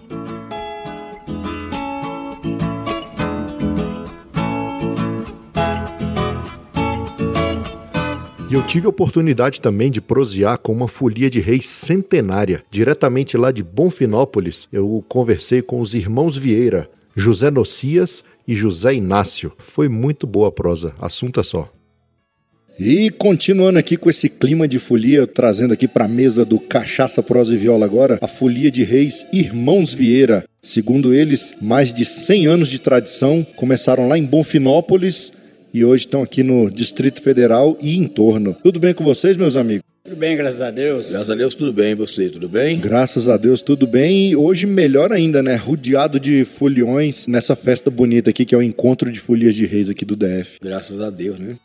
[8.53, 12.63] E eu tive a oportunidade também de prosear com uma folia de reis centenária.
[12.71, 19.53] Diretamente lá de Bonfinópolis, eu conversei com os irmãos Vieira, José Nocias e José Inácio.
[19.57, 21.73] Foi muito boa a prosa, assunto é só.
[22.79, 27.23] E continuando aqui com esse clima de folia, trazendo aqui para a mesa do Cachaça,
[27.23, 30.45] Prosa e Viola agora, a folia de reis Irmãos Vieira.
[30.63, 35.33] Segundo eles, mais de 100 anos de tradição, começaram lá em Bonfinópolis
[35.75, 38.55] e hoje estão aqui no Distrito Federal e em torno.
[38.63, 39.83] Tudo bem com vocês, meus amigos?
[40.05, 41.11] Tudo bem, graças a Deus.
[41.11, 41.93] Graças a Deus, tudo bem.
[41.93, 42.81] E você, tudo bem?
[42.81, 44.31] Graças a Deus, tudo bem.
[44.31, 45.55] E hoje, melhor ainda, né?
[45.55, 49.89] Rodeado de foliões nessa festa bonita aqui, que é o Encontro de Folias de Reis
[49.89, 50.59] aqui do DF.
[50.61, 51.57] Graças a Deus, né?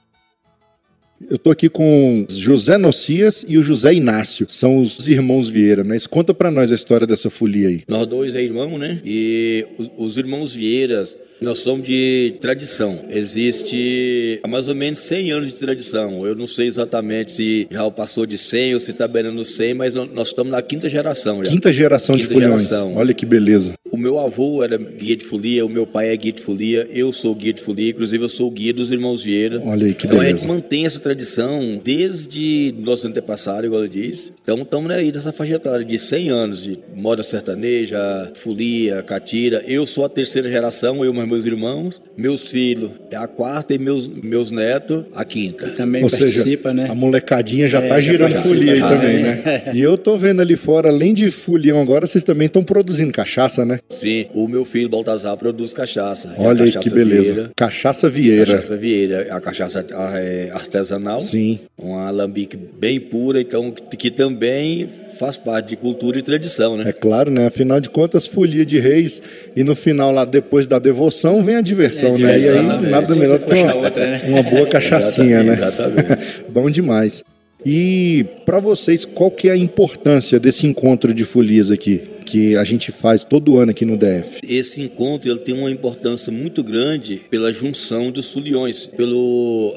[1.30, 4.46] Eu tô aqui com José Nocias e o José Inácio.
[4.50, 5.98] São os irmãos Vieira, né?
[6.10, 7.84] Conta para nós a história dessa folia aí.
[7.88, 9.02] Nós dois é irmão, né?
[9.04, 13.06] E os, os irmãos Vieiras nós somos de tradição.
[13.10, 16.26] Existe há mais ou menos 100 anos de tradição.
[16.26, 19.96] Eu não sei exatamente se já passou de 100 ou se está beirando 100, mas
[19.96, 21.52] nós estamos na quinta geração já.
[21.52, 22.64] Quinta geração quinta de foliões.
[22.64, 22.96] Geração.
[22.96, 23.74] Olha que beleza.
[23.92, 27.12] O meu avô era guia de folia, o meu pai é guia de folia, eu
[27.12, 29.62] sou guia de folia, inclusive eu sou o guia dos irmãos Vieira.
[29.64, 30.18] Olha aí que então, beleza.
[30.18, 34.34] Então a gente mantém essa tradição desde nossos antepassados, igual eu disse.
[34.42, 37.98] Então estamos aí nessa faixa etária de 100 anos de moda sertaneja,
[38.36, 39.64] folia, catira.
[39.66, 43.78] Eu sou a terceira geração, eu e meus irmãos, meus filhos é a quarta e
[43.78, 45.70] meus, meus netos a quinta.
[45.70, 46.90] Também Ou participa, seja, né?
[46.90, 49.72] A molecadinha já é, tá girando folia aí também, né?
[49.74, 53.66] E eu tô vendo ali fora, além de folião agora, vocês também estão produzindo cachaça,
[53.66, 53.80] né?
[53.90, 56.34] Sim, o meu filho Baltazar produz cachaça.
[56.38, 57.34] Olha aí que beleza.
[57.34, 58.46] Vieira, cachaça Vieira.
[58.46, 59.86] Cachaça Vieira, a cachaça
[60.16, 61.20] é artesanal.
[61.20, 61.60] Sim.
[61.78, 64.88] Uma alambique bem pura, então que também
[65.18, 66.86] faz parte de cultura e tradição, né?
[66.88, 67.48] É claro, né?
[67.48, 69.22] Afinal de contas, folia de reis
[69.56, 72.18] e no final lá, depois da devoção, vem a diversão, é, né?
[72.18, 72.90] Diversão, e aí, né?
[72.90, 74.22] nada melhor do que uma, outra, né?
[74.26, 75.54] uma boa cachaçinha, né?
[75.54, 76.44] Exatamente.
[76.50, 77.24] Bom demais.
[77.66, 82.17] E para vocês, qual que é a importância desse encontro de folias aqui?
[82.28, 84.42] Que a gente faz todo ano aqui no DF.
[84.48, 89.74] Esse encontro ele tem uma importância muito grande pela junção dos foliões, pelo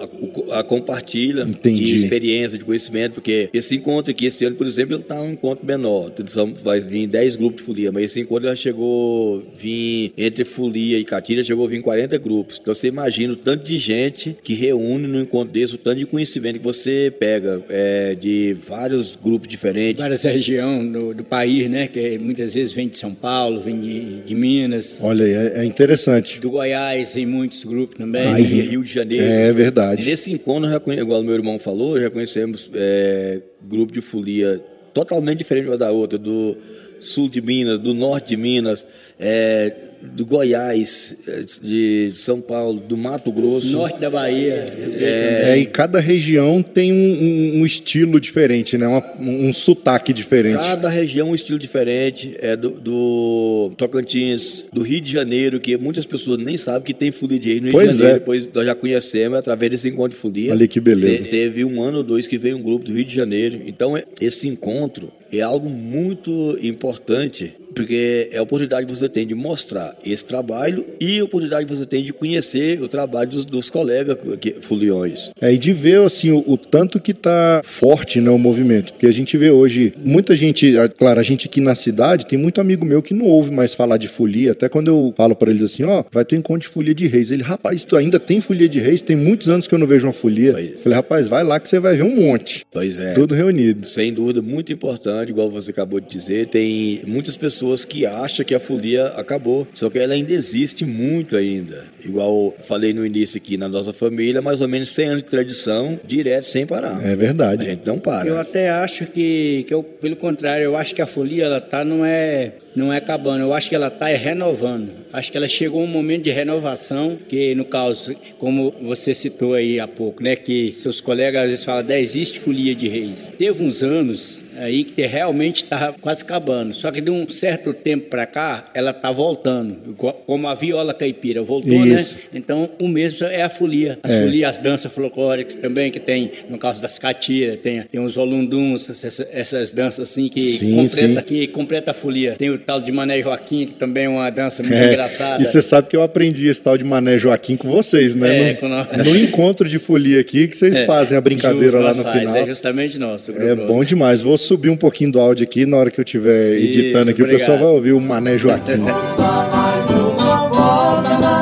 [0.51, 1.85] a, a compartilha Entendi.
[1.85, 5.33] de experiência, de conhecimento, porque esse encontro aqui esse ano, por exemplo, ele está um
[5.33, 6.13] encontro menor.
[6.19, 10.99] Então, vai vir 10 grupos de folia, mas esse encontro já chegou vir entre folia
[10.99, 12.59] e catira, chegou a vir 40 grupos.
[12.61, 16.07] Então você imagina o tanto de gente que reúne no encontro desse, o tanto de
[16.07, 20.01] conhecimento que você pega é, de vários grupos diferentes.
[20.01, 21.87] Várias regiões do, do país, né?
[21.87, 25.00] Que é muito muitas vezes vem de São Paulo, vem de, de Minas.
[25.03, 26.40] Olha aí, é, é, interessante.
[26.40, 28.26] Do Goiás, tem muitos grupos também.
[28.26, 29.24] Aí, Rio de Janeiro.
[29.24, 30.05] É verdade.
[30.05, 30.98] nesse encontro, já conhe...
[30.98, 34.62] igual meu irmão falou, já conhecemos é, grupo de folia
[34.94, 36.57] totalmente diferente uma da outra, do
[36.98, 38.87] sul de Minas, do norte de Minas,
[39.18, 39.72] é,
[40.03, 41.17] do Goiás,
[41.63, 43.73] de São Paulo, do Mato Grosso.
[43.73, 44.67] Norte da Bahia.
[44.99, 48.87] É, é e cada região tem um, um, um estilo diferente, né?
[48.87, 50.59] Uma, um sotaque diferente.
[50.59, 52.37] Cada região um estilo diferente.
[52.39, 57.11] É do, do, Tocantins, do Rio de Janeiro, que muitas pessoas nem sabem que tem
[57.11, 58.17] folia de reis no Rio pois de Janeiro.
[58.17, 58.19] É.
[58.19, 60.53] Depois nós já conhecemos através desse encontro de folia.
[60.53, 61.25] Olha que beleza.
[61.25, 63.61] Te, teve um ano ou dois que veio um grupo do Rio de Janeiro.
[63.67, 69.35] Então, esse encontro é algo muito importante porque é a oportunidade que você tem de
[69.35, 73.71] mostrar esse trabalho e a oportunidade que você tem de conhecer o trabalho dos, dos
[73.71, 75.31] colegas que, foliões.
[75.40, 79.07] É, e de ver assim, o, o tanto que está forte né, o movimento, porque
[79.07, 82.85] a gente vê hoje muita gente, claro, a gente aqui na cidade tem muito amigo
[82.85, 85.85] meu que não ouve mais falar de folia, até quando eu falo para eles assim,
[85.85, 87.31] ó, oh, vai ter encontro de folia de reis.
[87.31, 89.03] Ele, rapaz, tu ainda tem folia de reis?
[89.03, 90.53] Tem muitos anos que eu não vejo uma folia.
[90.53, 90.83] Pois.
[90.83, 92.66] Falei, rapaz, vai lá que você vai ver um monte.
[92.71, 93.12] Pois é.
[93.12, 93.87] Tudo reunido.
[93.87, 96.47] Sem dúvida, muito importante grande, igual você acabou de dizer.
[96.47, 101.37] Tem muitas pessoas que acham que a folia acabou, só que ela ainda existe muito
[101.37, 101.87] ainda.
[102.05, 105.99] Igual falei no início aqui, na nossa família, mais ou menos 100 anos de tradição,
[106.05, 107.05] direto, sem parar.
[107.05, 107.63] É verdade.
[107.63, 108.29] A gente não para.
[108.29, 111.85] Eu até acho que, que eu, pelo contrário, eu acho que a folia, ela tá,
[111.85, 114.91] não é, não é acabando, eu acho que ela tá é renovando.
[115.13, 119.81] Acho que ela chegou um momento de renovação, que no caso, como você citou aí
[119.81, 123.33] há pouco, né, que seus colegas às vezes falam, da existe folia de reis.
[123.37, 128.09] Teve uns anos aí que realmente estava quase acabando, só que de um certo tempo
[128.09, 129.95] para cá, ela tá voltando,
[130.27, 131.89] como a viola caipira voltou, né?
[131.94, 132.16] Isso.
[132.16, 132.22] né?
[132.35, 133.98] Então, o mesmo é a folia.
[134.03, 134.22] As é.
[134.22, 138.88] folias, as danças folclóricas também, que tem, no caso das catiras, tem, tem os olunduns,
[138.90, 141.26] essas, essas danças assim que, sim, completa, sim.
[141.26, 142.35] que completa a folia.
[142.37, 144.88] Tem o tal de Mané Joaquim, que também é uma dança muito é.
[144.88, 145.42] engraçada.
[145.42, 148.50] E você sabe que eu aprendi esse tal de Mané Joaquim com vocês, né?
[148.50, 150.87] É, no, no, encontro de folia aqui, que vocês é.
[150.87, 152.37] fazem a brincadeira lá no final.
[152.37, 153.33] É justamente nosso.
[153.33, 154.22] É bom demais.
[154.22, 157.22] Vou subir um pouquinho do áudio aqui, na hora que eu estiver editando Isso, aqui,
[157.22, 157.37] obrigado.
[157.37, 158.81] o pessoal vai ouvir o Mané Joaquim.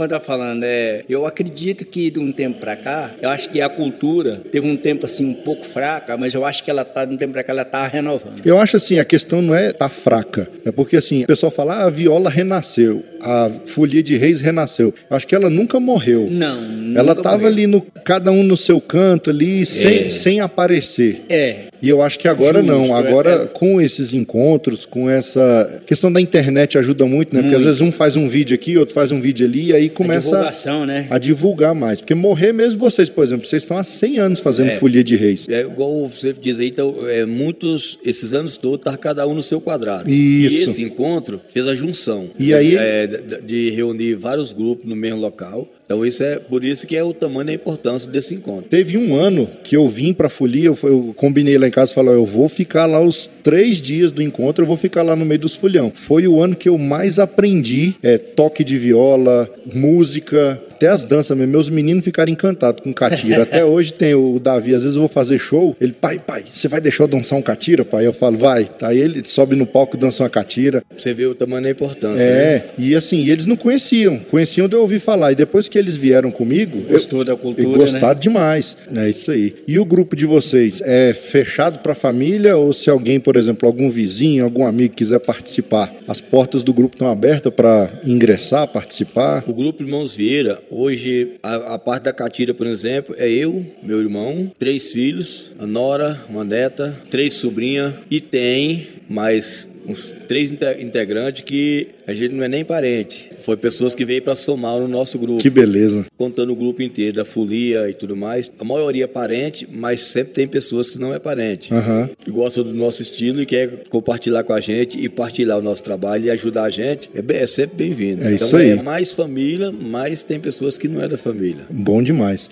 [0.00, 3.60] Quando tá falando, é, eu acredito que de um tempo para cá, eu acho que
[3.60, 7.04] a cultura teve um tempo assim um pouco fraca, mas eu acho que ela tá
[7.04, 8.40] de um tempo para cá ela tá renovando.
[8.42, 11.74] Eu acho assim, a questão não é tá fraca, é porque assim, o pessoal fala,
[11.74, 14.94] ah, a viola renasceu, a folia de reis renasceu.
[15.10, 16.28] Eu acho que ela nunca morreu.
[16.30, 20.10] Não, Ela tava ali no cada um no seu canto ali, sem, é.
[20.10, 21.26] sem aparecer.
[21.28, 21.64] É.
[21.82, 22.94] E eu acho que agora Justo, não.
[22.94, 23.46] Agora, é.
[23.46, 27.40] com esses encontros, com essa questão da internet ajuda muito, né?
[27.40, 27.52] Muito.
[27.52, 29.88] Porque às vezes um faz um vídeo aqui, outro faz um vídeo ali, e aí
[29.88, 31.06] começa a, né?
[31.10, 32.00] a divulgar mais.
[32.00, 34.76] Porque morrer mesmo vocês, por exemplo, vocês estão há 100 anos fazendo é.
[34.76, 35.48] folia de reis.
[35.48, 39.42] É igual você diz aí, então, é, muitos, esses anos todos, tá cada um no
[39.42, 40.10] seu quadrado.
[40.10, 40.68] Isso.
[40.68, 42.30] E esse encontro fez a junção.
[42.38, 42.76] E aí?
[42.76, 46.96] É, de, de reunir vários grupos no mesmo local então isso é por isso que
[46.96, 48.70] é o tamanho e a importância desse encontro.
[48.70, 51.92] Teve um ano que eu vim para a folia, eu, eu, combinei lá em casa
[51.92, 55.16] e falei, eu vou ficar lá os três dias do encontro, eu vou ficar lá
[55.16, 55.92] no meio dos folhão.
[55.94, 61.36] Foi o ano que eu mais aprendi é, toque de viola, música, até as danças
[61.36, 61.52] mesmo.
[61.52, 63.42] Meus meninos ficaram encantados com catira.
[63.42, 66.68] Até hoje tem o Davi, às vezes eu vou fazer show, ele, pai, pai, você
[66.68, 68.06] vai deixar eu dançar um catira, pai?
[68.06, 68.66] Eu falo, vai.
[68.80, 70.82] Aí ele sobe no palco e dança uma catira.
[70.96, 72.22] Você vê o tamanho da importância.
[72.22, 72.64] É, né?
[72.78, 75.32] e assim, eles não conheciam, conheciam de eu ouvir falar.
[75.32, 76.80] E depois que eles vieram comigo.
[76.88, 77.68] Gostou eu, da cultura.
[77.68, 78.20] E gostaram né?
[78.20, 78.76] demais.
[78.94, 79.56] É isso aí.
[79.68, 83.66] E o grupo de vocês é fechado para a família ou se alguém, por exemplo,
[83.66, 89.44] algum vizinho, algum amigo quiser participar, as portas do grupo estão abertas para ingressar, participar?
[89.46, 94.00] O grupo Irmãos Vieira, hoje, a, a, parte da catira, por exemplo, é eu, meu
[94.00, 101.42] irmão, três filhos, a nora, uma neta, três sobrinhas e tem mais uns três integrantes
[101.42, 103.28] que a gente não é nem parente.
[103.40, 105.40] Foi pessoas que veio para somar no nosso grupo.
[105.40, 106.06] Que beleza.
[106.16, 108.50] Contando o grupo inteiro, da folia e tudo mais.
[108.58, 111.72] A maioria é parente, mas sempre tem pessoas que não é parente.
[111.72, 112.08] Uhum.
[112.18, 115.82] Que gostam do nosso estilo e quer compartilhar com a gente e partilhar o nosso
[115.82, 117.10] trabalho e ajudar a gente.
[117.14, 118.24] É, é sempre bem-vindo.
[118.24, 118.70] É então, isso aí.
[118.70, 121.64] é mais família, mas tem pessoas que não é da família.
[121.70, 122.50] Bom demais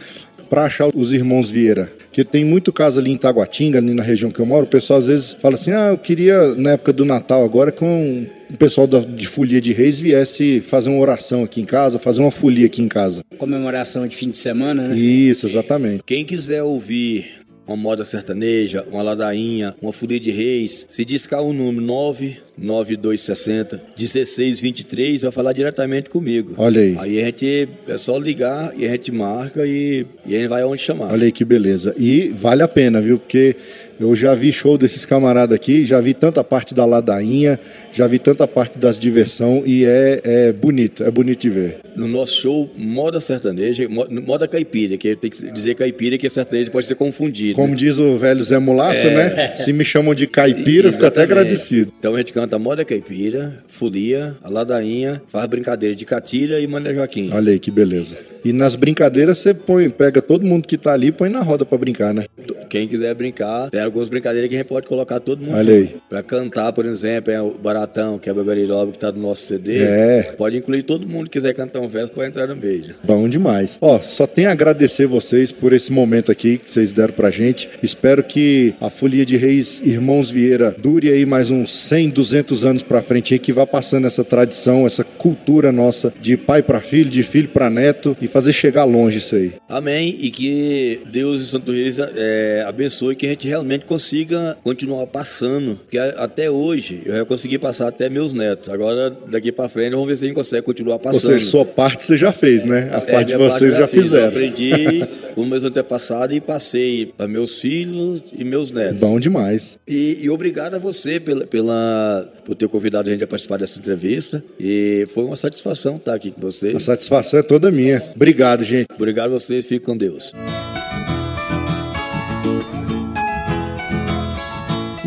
[0.49, 1.91] para achar os irmãos Vieira?
[2.07, 4.99] Porque tem muito caso ali em Taguatinga, ali na região que eu moro, o pessoal
[4.99, 8.87] às vezes fala assim: ah, eu queria na época do Natal agora com o pessoal
[8.87, 12.67] da, de Folia de Reis viesse fazer uma oração aqui em casa, fazer uma folia
[12.67, 13.23] aqui em casa.
[13.37, 14.99] Comemoração de fim de semana, né?
[14.99, 16.03] Isso, exatamente.
[16.05, 17.38] Quem quiser ouvir
[17.69, 25.23] uma moda sertaneja, uma ladainha, uma folia de reis, se discar o número 99260 1623,
[25.23, 26.55] vai falar diretamente comigo.
[26.57, 26.97] Olha aí.
[26.99, 30.63] Aí a gente é só ligar e a gente marca e, e a gente vai
[30.63, 31.13] aonde chamar.
[31.13, 31.95] Olha aí que beleza.
[31.99, 33.19] E vale a pena, viu?
[33.19, 33.55] Porque
[34.01, 37.59] eu já vi show desses camaradas aqui, já vi tanta parte da ladainha,
[37.93, 41.79] já vi tanta parte das diversão e é, é bonito, é bonito de ver.
[41.97, 46.87] No nosso show, moda sertaneja, moda caipira, que tem que dizer caipira que sertaneja pode
[46.87, 47.57] ser confundido.
[47.57, 47.77] Como né?
[47.77, 49.15] diz o velho Zé Mulato, é...
[49.15, 49.57] né?
[49.57, 51.93] Se me chamam de caipira, eu fico até agradecido.
[51.99, 56.95] Então a gente canta moda caipira, folia, a ladainha, faz brincadeira de catira e Mané
[56.95, 57.31] Joaquim.
[57.33, 58.17] Olha aí que beleza.
[58.45, 61.65] E nas brincadeiras você põe, pega todo mundo que tá ali e põe na roda
[61.65, 62.27] para brincar, né?
[62.71, 65.57] Quem quiser brincar, tem algumas brincadeiras que a gente pode colocar todo mundo.
[65.57, 65.97] Olha aí.
[66.09, 69.43] Pra cantar, por exemplo, é o Baratão, que é o Beberilobe, que tá no nosso
[69.43, 69.79] CD.
[69.83, 70.35] É.
[70.37, 72.95] Pode incluir todo mundo que quiser cantar um verso, pode entrar no beijo.
[73.05, 73.79] Bom demais.
[73.81, 77.69] Ó, só tenho a agradecer vocês por esse momento aqui que vocês deram pra gente.
[77.83, 82.83] Espero que a Folia de Reis Irmãos Vieira dure aí mais uns 100, 200 anos
[82.83, 87.11] pra frente aí, que vá passando essa tradição, essa cultura nossa de pai para filho,
[87.11, 89.53] de filho para neto e fazer chegar longe isso aí.
[89.69, 90.17] Amém.
[90.21, 95.07] E que Deus e Santo Reis é, abençoe que a gente realmente gente consiga continuar
[95.07, 98.69] passando, porque até hoje eu já consegui passar até meus netos.
[98.69, 101.33] Agora, daqui para frente, vamos ver se a gente consegue continuar passando.
[101.33, 102.91] Ou seja, sua parte você já fez, né?
[102.93, 104.25] A é, parte de vocês parte já, já fizeram.
[104.25, 109.01] Eu aprendi com meus antepassados e passei para meus filhos e meus netos.
[109.01, 109.79] Bom demais.
[109.87, 113.79] E, e obrigado a você pela, pela, por ter convidado a gente a participar dessa
[113.79, 114.43] entrevista.
[114.59, 116.75] E foi uma satisfação estar aqui com vocês.
[116.75, 118.03] A satisfação é toda minha.
[118.15, 118.89] Obrigado, gente.
[118.95, 119.65] Obrigado a vocês.
[119.65, 120.33] Fique com Deus.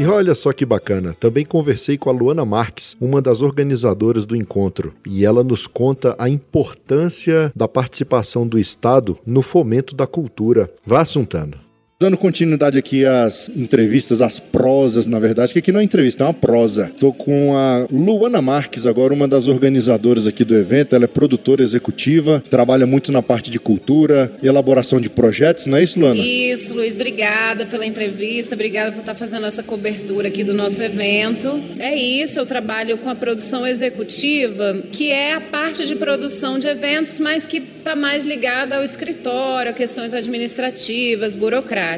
[0.01, 4.35] E olha só que bacana, também conversei com a Luana Marques, uma das organizadoras do
[4.35, 10.73] encontro, e ela nos conta a importância da participação do Estado no fomento da cultura.
[10.83, 11.70] Vá, Suntano.
[12.01, 16.25] Dando continuidade aqui às entrevistas, às prosas, na verdade, que aqui não é entrevista, é
[16.25, 16.85] uma prosa.
[16.91, 20.95] Estou com a Luana Marques, agora uma das organizadoras aqui do evento.
[20.95, 25.83] Ela é produtora executiva, trabalha muito na parte de cultura, elaboração de projetos, não é
[25.83, 26.19] isso, Luana?
[26.19, 26.95] Isso, Luiz.
[26.95, 31.61] Obrigada pela entrevista, obrigada por estar fazendo essa cobertura aqui do nosso evento.
[31.77, 36.65] É isso, eu trabalho com a produção executiva, que é a parte de produção de
[36.65, 41.90] eventos, mas que está mais ligada ao escritório, questões administrativas, burocráticas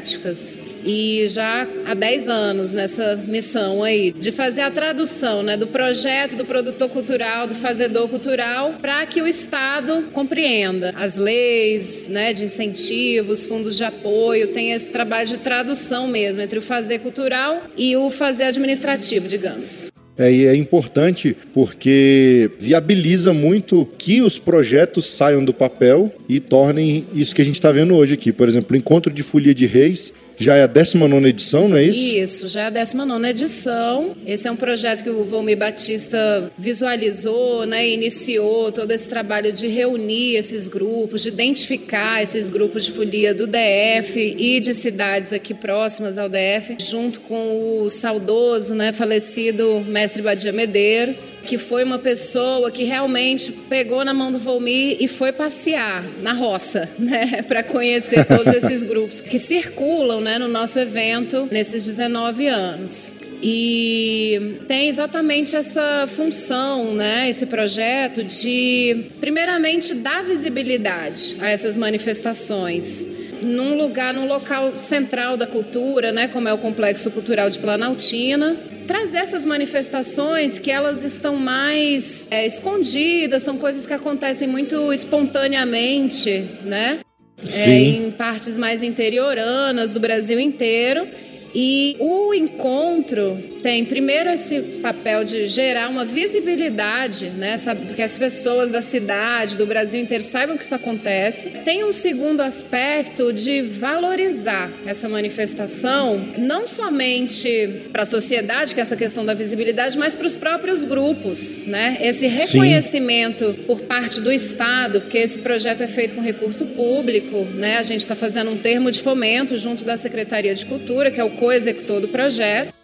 [0.84, 6.36] E já há 10 anos nessa missão aí, de fazer a tradução né, do projeto
[6.36, 12.44] do produtor cultural, do fazedor cultural, para que o Estado compreenda as leis né, de
[12.44, 17.96] incentivos, fundos de apoio, tem esse trabalho de tradução mesmo entre o fazer cultural e
[17.96, 19.93] o fazer administrativo, digamos.
[20.16, 27.04] É, e é importante porque viabiliza muito que os projetos saiam do papel e tornem
[27.12, 28.32] isso que a gente está vendo hoje aqui.
[28.32, 31.84] Por exemplo, o Encontro de Folia de Reis já é a 19 edição, não é
[31.84, 32.14] isso?
[32.14, 34.16] Isso, já é a 19 edição.
[34.26, 39.68] Esse é um projeto que o Volmir Batista visualizou, né, iniciou todo esse trabalho de
[39.68, 45.54] reunir esses grupos, de identificar esses grupos de folia do DF e de cidades aqui
[45.54, 51.98] próximas ao DF, junto com o saudoso, né, falecido mestre Badia Medeiros, que foi uma
[51.98, 57.62] pessoa que realmente pegou na mão do Volmir e foi passear na roça, né, para
[57.62, 63.14] conhecer todos esses grupos que circulam né, no nosso evento nesses 19 anos.
[63.42, 73.06] E tem exatamente essa função, né, esse projeto de, primeiramente, dar visibilidade a essas manifestações
[73.42, 78.56] num lugar, num local central da cultura, né, como é o Complexo Cultural de Planaltina,
[78.86, 86.46] trazer essas manifestações que elas estão mais é, escondidas, são coisas que acontecem muito espontaneamente,
[86.64, 87.00] né?
[87.38, 91.06] É, em partes mais interioranas do Brasil inteiro.
[91.54, 97.56] E o encontro tem primeiro esse papel de gerar uma visibilidade, né,
[97.96, 101.48] que as pessoas da cidade, do Brasil inteiro saibam que isso acontece.
[101.64, 108.82] Tem um segundo aspecto de valorizar essa manifestação, não somente para a sociedade, que é
[108.82, 111.96] essa questão da visibilidade, mas para os próprios grupos, né?
[112.02, 113.62] Esse reconhecimento Sim.
[113.66, 117.78] por parte do Estado, porque esse projeto é feito com recurso público, né?
[117.78, 121.24] A gente está fazendo um termo de fomento junto da Secretaria de Cultura, que é
[121.24, 122.83] o co-executor do projeto.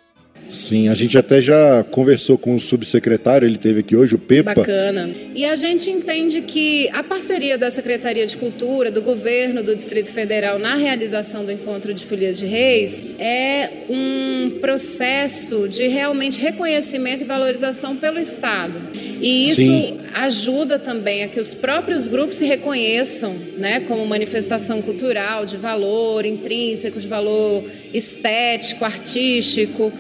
[0.50, 4.54] Sim, a gente até já conversou com o subsecretário, ele teve aqui hoje, o Pepa.
[4.54, 5.08] Bacana.
[5.34, 10.10] E a gente entende que a parceria da Secretaria de Cultura, do governo do Distrito
[10.10, 17.22] Federal na realização do Encontro de Folias de Reis é um processo de realmente reconhecimento
[17.22, 18.80] e valorização pelo Estado.
[19.20, 19.98] E isso Sim.
[20.14, 26.26] ajuda também a que os próprios grupos se reconheçam né, como manifestação cultural de valor
[26.26, 29.92] intrínseco, de valor estético, artístico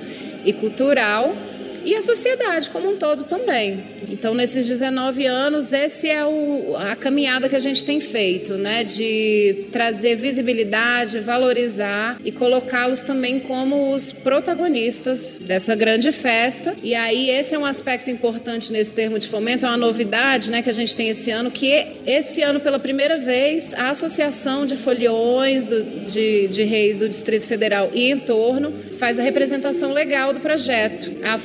[0.44, 1.34] e cultural
[1.84, 3.82] e a sociedade como um todo também.
[4.08, 8.84] Então, nesses 19 anos, esse é o, a caminhada que a gente tem feito, né?
[8.84, 16.74] De trazer visibilidade, valorizar e colocá-los também como os protagonistas dessa grande festa.
[16.82, 20.62] E aí, esse é um aspecto importante nesse termo de fomento, é uma novidade, né?
[20.62, 24.76] Que a gente tem esse ano, que esse ano, pela primeira vez, a Associação de
[24.76, 30.32] Foliões do, de, de Reis do Distrito Federal e em torno faz a representação legal
[30.32, 31.10] do projeto.
[31.22, 31.38] A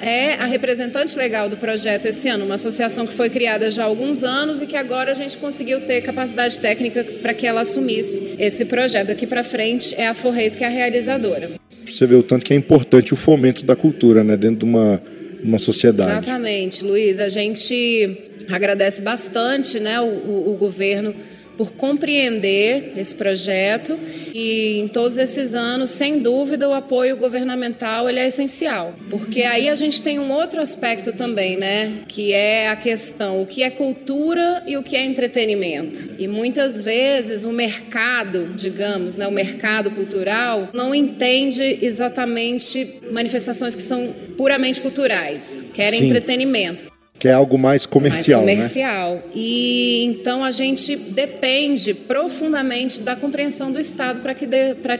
[0.00, 3.82] É a representante legal do projeto projeto esse ano, uma associação que foi criada já
[3.82, 7.62] há alguns anos e que agora a gente conseguiu ter capacidade técnica para que ela
[7.62, 9.08] assumisse esse projeto.
[9.08, 11.50] Daqui para frente é a Forreis que é a realizadora.
[11.84, 15.02] Você vê o tanto que é importante o fomento da cultura, né, dentro de uma
[15.42, 16.08] uma sociedade.
[16.08, 17.18] Exatamente, Luiz.
[17.18, 18.16] A gente
[18.48, 21.12] agradece bastante, né, o, o, o governo
[21.56, 23.98] por compreender esse projeto
[24.34, 29.68] e em todos esses anos, sem dúvida, o apoio governamental ele é essencial, porque aí
[29.68, 33.70] a gente tem um outro aspecto também, né, que é a questão o que é
[33.70, 36.10] cultura e o que é entretenimento.
[36.18, 43.82] E muitas vezes o mercado, digamos, né, o mercado cultural não entende exatamente manifestações que
[43.82, 46.06] são puramente culturais, querem Sim.
[46.06, 46.91] entretenimento
[47.22, 48.44] que é algo mais comercial.
[48.44, 49.14] Mais comercial.
[49.14, 49.22] Né?
[49.32, 54.44] E então a gente depende profundamente da compreensão do Estado para que,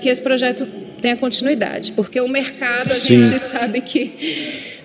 [0.00, 0.64] que esse projeto
[1.00, 1.90] tenha continuidade.
[1.90, 3.20] Porque o mercado a Sim.
[3.20, 4.14] gente sabe que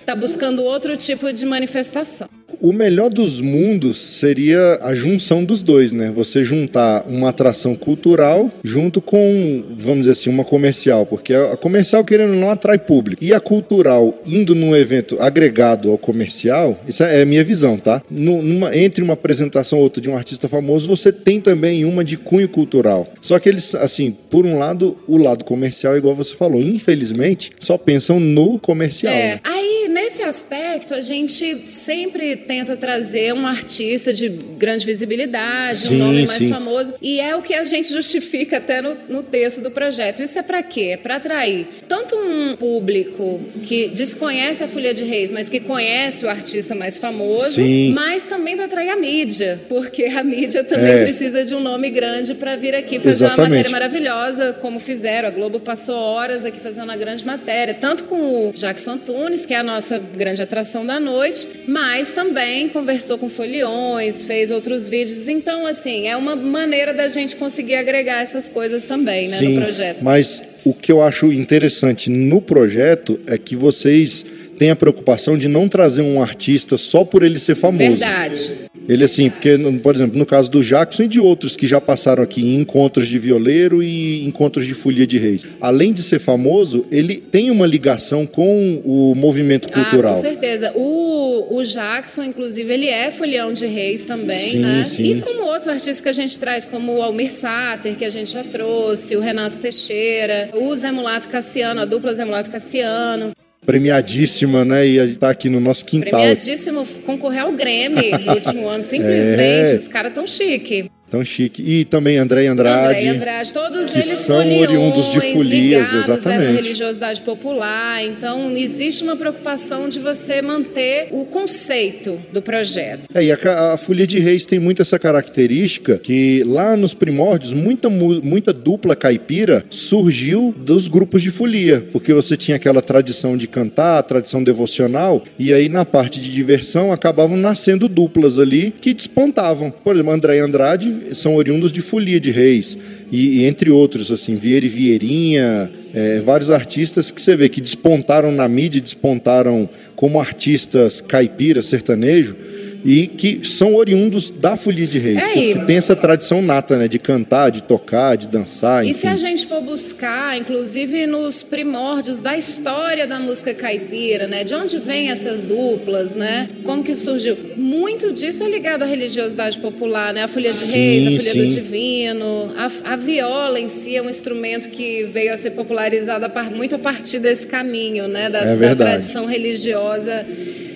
[0.00, 2.28] está buscando outro tipo de manifestação.
[2.60, 6.10] O melhor dos mundos seria a junção dos dois, né?
[6.14, 12.04] Você juntar uma atração cultural junto com, vamos dizer assim, uma comercial, porque a comercial
[12.04, 13.22] querendo não atrai público.
[13.22, 18.02] E a cultural indo num evento agregado ao comercial, isso é a minha visão, tá?
[18.10, 22.16] Numa, entre uma apresentação ou outra de um artista famoso, você tem também uma de
[22.16, 23.12] cunho cultural.
[23.20, 27.78] Só que eles, assim, por um lado, o lado comercial, igual você falou, infelizmente, só
[27.78, 29.12] pensam no comercial.
[29.12, 29.34] É.
[29.34, 29.40] Né?
[29.44, 35.98] Aí, nesse aspecto, a gente sempre tenta trazer um artista de grande visibilidade, sim, um
[35.98, 36.48] nome mais sim.
[36.48, 36.94] famoso.
[37.00, 40.22] E é o que a gente justifica até no, no texto do projeto.
[40.22, 40.92] Isso é para quê?
[40.92, 46.24] É para atrair tanto um público que desconhece a Folha de Reis, mas que conhece
[46.24, 47.92] o artista mais famoso, sim.
[47.92, 51.02] mas também para atrair a mídia, porque a mídia também é.
[51.04, 53.40] precisa de um nome grande para vir aqui fazer Exatamente.
[53.40, 55.28] uma matéria maravilhosa, como fizeram.
[55.28, 59.52] A Globo passou horas aqui fazendo uma grande matéria, tanto com o Jackson Antunes, que
[59.52, 64.88] é a nossa grande atração da noite, mas também também conversou com foliões, fez outros
[64.88, 65.28] vídeos.
[65.28, 69.60] Então, assim, é uma maneira da gente conseguir agregar essas coisas também né, Sim, no
[69.60, 70.04] projeto.
[70.04, 74.24] Mas o que eu acho interessante no projeto é que vocês
[74.56, 77.96] têm a preocupação de não trazer um artista só por ele ser famoso.
[77.96, 78.52] Verdade.
[78.88, 82.22] Ele assim, porque, por exemplo, no caso do Jackson e de outros que já passaram
[82.22, 86.86] aqui em encontros de violeiro e encontros de folia de reis, além de ser famoso,
[86.90, 90.12] ele tem uma ligação com o movimento cultural.
[90.12, 90.72] Ah, com certeza.
[90.74, 94.84] O, o Jackson, inclusive, ele é folião de reis também, sim, né?
[94.84, 95.18] Sim.
[95.18, 98.32] E como outros artistas que a gente traz, como o Almir Sater, que a gente
[98.32, 103.32] já trouxe, o Renato Teixeira, o Zé Mulato Cassiano, a dupla Zé Mulato Cassiano
[103.64, 104.86] premiadíssima, né?
[104.86, 106.10] E está aqui no nosso quintal.
[106.10, 109.72] Premiadíssimo, concorreu ao Grêmio no último ano, simplesmente.
[109.72, 109.76] É.
[109.76, 110.90] Os caras tão chique.
[111.10, 111.62] Tão chique.
[111.62, 112.98] E também André Andrade.
[112.98, 116.44] André Andrade, todos que eles são oriundos de folias, exatamente.
[116.44, 118.04] essa religiosidade popular.
[118.04, 123.08] Então, existe uma preocupação de você manter o conceito do projeto.
[123.14, 127.52] É, e a, a Folia de Reis tem muito essa característica que lá nos primórdios,
[127.52, 133.46] muita, muita dupla caipira surgiu dos grupos de folia, porque você tinha aquela tradição de
[133.46, 138.92] cantar, a tradição devocional, e aí na parte de diversão acabavam nascendo duplas ali que
[138.92, 139.70] despontavam.
[139.70, 142.76] Por exemplo, André Andrade são oriundos de Folia de Reis.
[143.10, 147.60] E, e entre outros, assim, Vieira e Vieirinha, é, vários artistas que você vê que
[147.60, 152.36] despontaram na mídia, despontaram como artistas caipira, sertanejo,
[152.84, 156.88] e que são oriundos da Folia de Reis, é, porque tem essa tradição nata, né,
[156.88, 158.84] de cantar, de tocar, de dançar.
[158.84, 159.00] E enfim.
[159.00, 164.54] se a gente for buscar, inclusive nos primórdios da história da música caipira, né, de
[164.54, 167.36] onde vêm essas duplas, né, como que surgiu?
[167.56, 171.32] Muito disso é ligado à religiosidade popular, né, a Folia de sim, Reis, a Folia
[171.32, 171.38] sim.
[171.38, 176.26] do Divino, a, a, viola em si é um instrumento que veio a ser popularizado
[176.54, 180.26] muito a partir desse caminho, né, da, é da tradição religiosa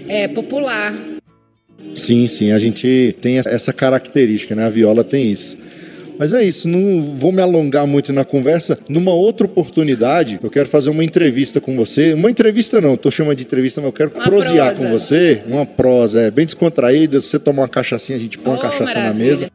[0.09, 1.12] é, popular.
[1.95, 4.65] Sim, sim, a gente tem essa característica, né?
[4.65, 5.57] A viola tem isso.
[6.19, 8.79] Mas é isso, não vou me alongar muito na conversa.
[8.89, 12.13] Numa outra oportunidade, eu quero fazer uma entrevista com você.
[12.13, 14.87] Uma entrevista não, estou chamando de entrevista, mas eu quero uma prosear prosa.
[14.87, 15.43] com você.
[15.47, 17.21] Uma prosa, é bem descontraída.
[17.21, 19.09] Se você tomar uma cachaçinha, a gente põe oh, uma cachaça maravilha.
[19.13, 19.51] na mesa.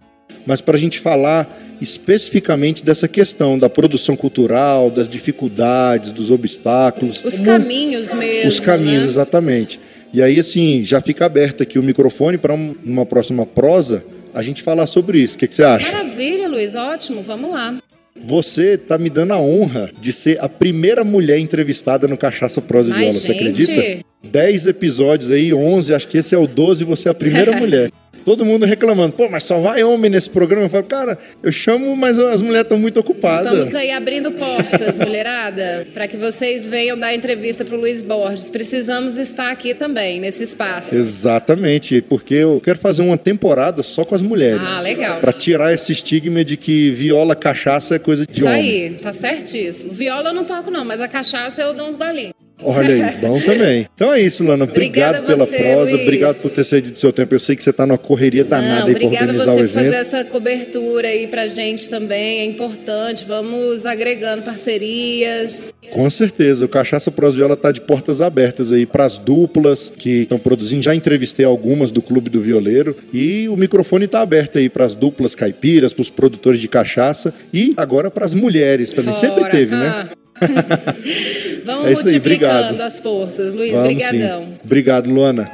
[0.45, 7.23] Mas para a gente falar especificamente dessa questão da produção cultural, das dificuldades, dos obstáculos.
[7.23, 8.49] Os caminhos mesmo.
[8.49, 9.09] Os caminhos, né?
[9.09, 9.80] exatamente.
[10.14, 14.03] E aí, assim, já fica aberto aqui o microfone para uma próxima prosa
[14.34, 15.36] a gente falar sobre isso.
[15.36, 15.91] O que, que você acha?
[15.91, 17.78] Maravilha, Luiz, ótimo, vamos lá.
[18.24, 22.89] Você está me dando a honra de ser a primeira mulher entrevistada no Cachaça Prosa
[22.89, 23.22] e Viola, gente...
[23.22, 24.05] você acredita?
[24.24, 27.91] Dez episódios aí, onze, acho que esse é o doze, você é a primeira mulher
[28.28, 30.65] todo mundo reclamando, pô, mas só vai homem nesse programa.
[30.65, 33.53] Eu falo, cara, eu chamo, mas as mulheres estão muito ocupadas.
[33.53, 38.49] Estamos aí abrindo portas, mulherada, para que vocês venham dar entrevista para o Luiz Borges.
[38.49, 40.93] Precisamos estar aqui também, nesse espaço.
[40.93, 44.67] Exatamente, porque eu quero fazer uma temporada só com as mulheres.
[44.75, 45.21] Ah, legal.
[45.21, 48.88] Para tirar esse estigma de que viola, cachaça é coisa de Isso homem.
[48.88, 49.93] Isso aí, tá certíssimo.
[49.93, 52.34] Viola eu não toco não, mas a cachaça eu dou uns golinhos.
[52.64, 53.88] Olha aí, bom também.
[53.93, 54.66] Então é isso, Lana.
[54.66, 56.03] Obrigado pela você, prosa, Luiz.
[56.03, 57.36] obrigado por ter cedido seu tempo.
[57.36, 59.70] Eu sei que você está numa correria danada Não, aí para organizar o evento.
[59.70, 63.26] Obrigada você fazer essa cobertura aí pra gente também, é importante.
[63.28, 65.74] Vamos agregando parcerias.
[65.91, 70.39] Com certeza, o Cachaça Prosviola está de portas abertas aí para as duplas que estão
[70.39, 70.82] produzindo.
[70.82, 74.95] Já entrevistei algumas do Clube do Violeiro e o microfone está aberto aí para as
[74.95, 79.14] duplas caipiras, para os produtores de cachaça e agora para as mulheres também.
[79.14, 79.88] Fora, Sempre teve, né?
[79.88, 80.03] ah.
[80.05, 80.10] né?
[81.65, 82.81] Vamos é isso aí, obrigado.
[82.81, 83.53] as forças.
[83.53, 84.45] Luiz, Vamos, brigadão.
[84.45, 84.59] Sim.
[84.63, 85.49] Obrigado, Luana.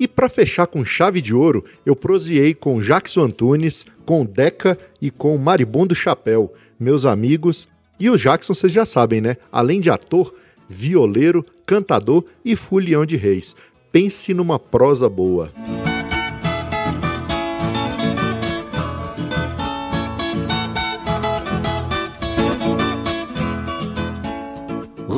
[0.00, 5.10] E para fechar com chave de ouro, eu proseei com Jackson Antunes, com Deca e
[5.10, 7.66] com Maribondo Chapéu, meus amigos.
[7.98, 9.36] E o Jackson, vocês já sabem, né?
[9.50, 10.32] Além de ator,
[10.68, 13.56] violeiro, cantador e fulião de reis.
[13.90, 15.50] Pense numa prosa boa.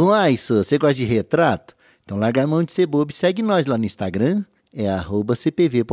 [0.01, 1.75] Ruaiço, você gosta de retrato?
[2.03, 4.43] Então larga a mão de ser bobo e segue nós lá no Instagram,
[4.75, 5.85] é arroba CPV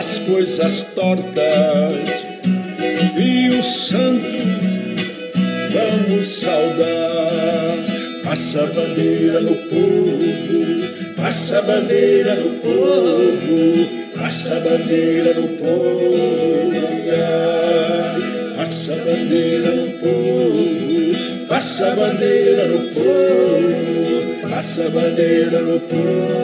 [0.00, 2.24] As coisas tortas
[3.16, 4.36] e o santo
[5.72, 7.76] vamos saudar.
[8.24, 16.70] Passa a bandeira no povo, passa a bandeira no povo, passa a bandeira no povo,
[18.56, 26.39] passa a bandeira no povo, passa a bandeira no povo, passa a bandeira no povo.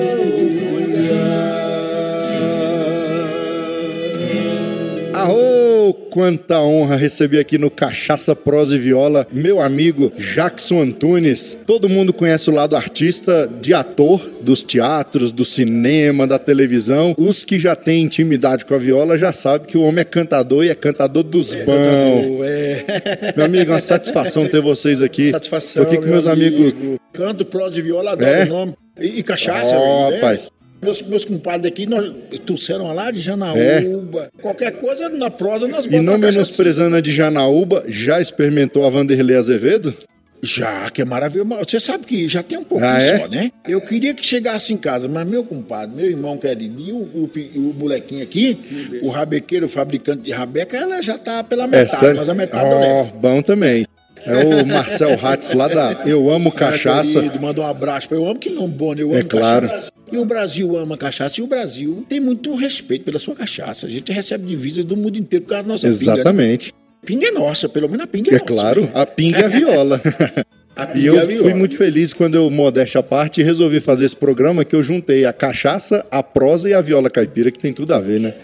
[6.26, 11.56] Quanta honra receber aqui no Cachaça Prosa e Viola meu amigo Jackson Antunes.
[11.64, 17.14] Todo mundo conhece o lado artista de ator dos teatros, do cinema, da televisão.
[17.16, 20.64] Os que já têm intimidade com a viola já sabem que o homem é cantador
[20.64, 22.42] e é cantador dos é, bons.
[22.42, 23.34] É.
[23.36, 25.30] Meu amigo, uma satisfação ter vocês aqui.
[25.30, 25.84] Satisfação.
[25.84, 26.56] O que, que meus amigo.
[26.56, 27.00] amigos.
[27.12, 28.44] Canto, prosa e viola, adoro é?
[28.46, 28.74] o nome.
[29.00, 30.48] E, e cachaça, oh, rapaz.
[30.82, 32.12] Meus, meus compadres aqui nós,
[32.44, 34.30] trouxeram lá de Janaúba.
[34.36, 34.42] É.
[34.42, 36.02] Qualquer coisa na prosa nós botamos.
[36.02, 39.94] E não menosprezando a de Janaúba, já experimentou a Vanderlei Azevedo?
[40.42, 41.48] Já, que é maravilhoso.
[41.66, 43.18] Você sabe que já tem um pouquinho ah, é?
[43.18, 43.50] só, né?
[43.66, 47.30] Eu queria que chegasse em casa, mas meu compadre, meu irmão querido, e o, o,
[47.56, 48.58] o molequinho aqui,
[49.02, 52.34] o rabequeiro, o fabricante de rabeca, ela já tá pela é metade, é, mas a
[52.34, 53.12] metade oh, eu levo.
[53.18, 53.86] Bom também.
[54.26, 57.20] É o Marcel Hatz lá da Eu Amo Cachaça.
[57.20, 59.68] Querido, manda um abraço para Eu Amo que não bom, eu amo é claro.
[59.68, 59.92] Cachaça.
[60.10, 63.86] E o Brasil ama cachaça e o Brasil tem muito respeito pela sua cachaça.
[63.86, 66.72] A gente recebe divisas do mundo inteiro por causa da nossa Exatamente.
[66.72, 66.76] pinga.
[66.76, 66.86] Né?
[67.04, 68.52] Pinga é nossa, pelo menos a pinga é, é nossa.
[68.52, 68.90] É claro, né?
[68.94, 70.00] a pinga é a viola.
[70.76, 74.06] a pinga e eu é fui muito feliz quando eu, modéstia à parte, resolvi fazer
[74.06, 77.72] esse programa que eu juntei a cachaça, a prosa e a viola caipira, que tem
[77.72, 78.34] tudo a ver, né?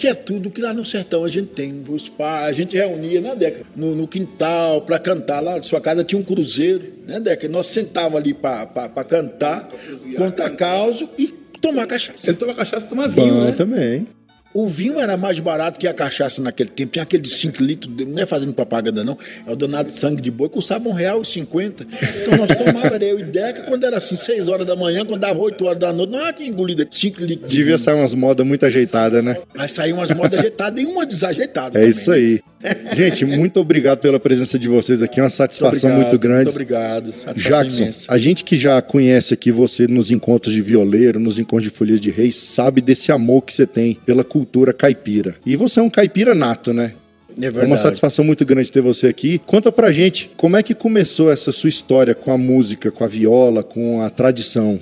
[0.00, 1.84] Que é tudo que lá no sertão a gente tem.
[1.86, 3.66] Os pais, a gente reunia, né, Deca?
[3.76, 5.40] No, no quintal, para cantar.
[5.40, 7.46] Lá na sua casa tinha um cruzeiro, né, Deca?
[7.50, 8.64] Nós sentava ali para
[9.06, 9.68] cantar,
[10.16, 11.28] contar causa e
[11.60, 12.30] tomar cachaça.
[12.30, 13.52] Eu tomar cachaça e tomar vinho, Bom, né?
[13.52, 14.08] também.
[14.52, 16.92] O vinho era mais barato que a cachaça naquele tempo.
[16.92, 19.16] Tinha aquele de 5 litros, não é fazendo propaganda, não.
[19.46, 21.86] É o donado de sangue de boi, custava um real e cinquenta.
[22.20, 25.38] Então nós tomávamos, eu e Deca, quando era assim, 6 horas da manhã, quando dava
[25.38, 27.50] 8 horas da noite, nós tinha engolido 5 litros.
[27.50, 29.36] De Devia sair umas modas muito ajeitadas, né?
[29.54, 31.76] Mas saíam umas modas ajeitadas e uma desajeitadas.
[31.76, 32.32] É também, isso aí.
[32.34, 32.49] Né?
[32.94, 35.20] Gente, muito obrigado pela presença de vocês aqui.
[35.20, 36.44] É uma satisfação muito, obrigado, muito grande.
[36.44, 37.12] Muito obrigado.
[37.12, 38.12] Satisfação Jackson, imensa.
[38.12, 41.98] a gente que já conhece aqui você nos encontros de violeiro, nos encontros de folia
[41.98, 45.36] de reis, sabe desse amor que você tem pela cultura caipira.
[45.44, 46.92] E você é um caipira nato, né?
[47.36, 47.64] É, verdade.
[47.64, 49.38] é uma satisfação muito grande ter você aqui.
[49.46, 53.06] Conta pra gente como é que começou essa sua história com a música, com a
[53.06, 54.80] viola, com a tradição.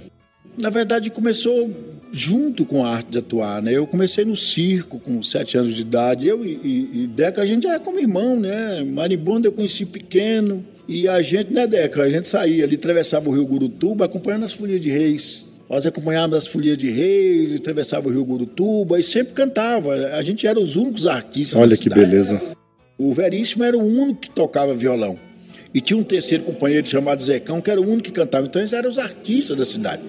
[0.60, 1.70] Na verdade, começou
[2.12, 3.72] junto com a arte de atuar, né?
[3.72, 6.28] Eu comecei no circo com sete anos de idade.
[6.28, 8.82] Eu e, e, Deca, a gente já é como irmão, né?
[8.82, 10.64] Maribondo eu conheci pequeno.
[10.86, 12.02] E a gente, né, Deca?
[12.02, 15.46] A gente saía ali, atravessava o Rio Gurutuba, acompanhando as folhas de reis.
[15.68, 19.94] Nós acompanhávamos as folias de reis, atravessava o Rio Gurutuba e sempre cantava.
[19.94, 21.60] A gente era os únicos artistas.
[21.60, 22.40] Olha que beleza.
[22.96, 25.16] O Veríssimo era o único que tocava violão.
[25.72, 28.46] E tinha um terceiro companheiro chamado Zecão, que era o único que cantava.
[28.46, 30.02] Então eles eram os artistas da cidade.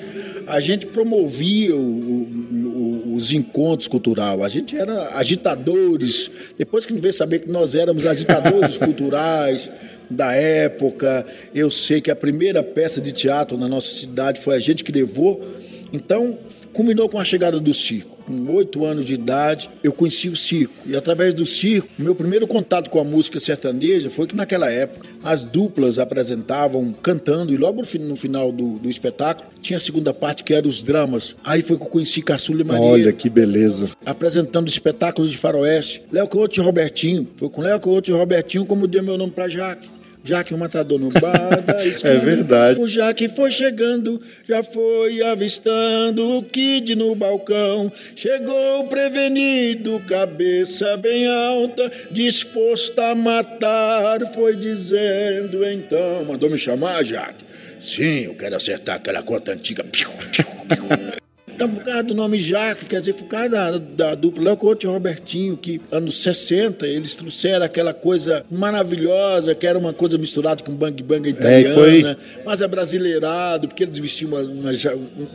[0.48, 4.42] a gente promovia o, o, os encontros culturais.
[4.42, 6.32] A gente era agitadores.
[6.58, 9.70] Depois que a gente veio saber que nós éramos agitadores culturais
[10.10, 14.60] da época, eu sei que a primeira peça de teatro na nossa cidade foi a
[14.60, 15.46] gente que levou.
[15.92, 16.38] Então,
[16.72, 20.88] culminou com a chegada do circo com oito anos de idade, eu conheci o circo.
[20.88, 25.08] E através do circo, meu primeiro contato com a música sertaneja foi que naquela época
[25.24, 30.44] as duplas apresentavam cantando, e logo no final do, do espetáculo tinha a segunda parte
[30.44, 31.36] que era os dramas.
[31.44, 32.86] Aí foi que eu conheci Caçula e Maria.
[32.86, 33.90] Olha que beleza.
[34.06, 36.04] Apresentando espetáculos de faroeste.
[36.12, 37.28] Léo Couto e Robertinho.
[37.36, 39.99] Foi com Léo Couto e Robertinho como deu meu nome para Jaque.
[40.24, 41.50] Já que o matador no bar
[42.04, 42.80] É verdade.
[42.80, 47.92] O Jaque foi chegando, já foi avistando o Kid no balcão.
[48.16, 54.20] Chegou prevenido, cabeça bem alta, disposto a matar.
[54.34, 57.46] Foi dizendo então: Mandou me chamar, Jaque?
[57.80, 59.84] Sim, eu quero acertar aquela conta antiga.
[59.90, 61.19] Piu, piu, piu.
[61.60, 64.86] Então, por causa do nome Jaque, quer dizer, por causa da, da dupla Léo Couto
[64.86, 70.64] e Robertinho, que anos 60 eles trouxeram aquela coisa maravilhosa, que era uma coisa misturada
[70.64, 72.18] com bang bang italiana, é, foi...
[72.46, 74.86] mas é brasileirado, porque eles vestiam umas, umas,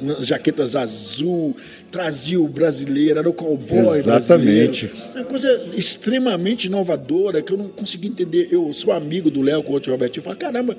[0.00, 1.54] umas jaquetas azul,
[1.90, 4.86] trazia o brasileiro, era o cowboy Exatamente.
[4.86, 4.90] brasileiro.
[5.16, 8.48] Uma coisa extremamente inovadora, que eu não consegui entender.
[8.50, 10.74] Eu sou amigo do Léo Couto e Robertinho, eu falo, caramba,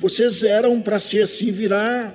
[0.00, 2.12] vocês eram para ser assim, virar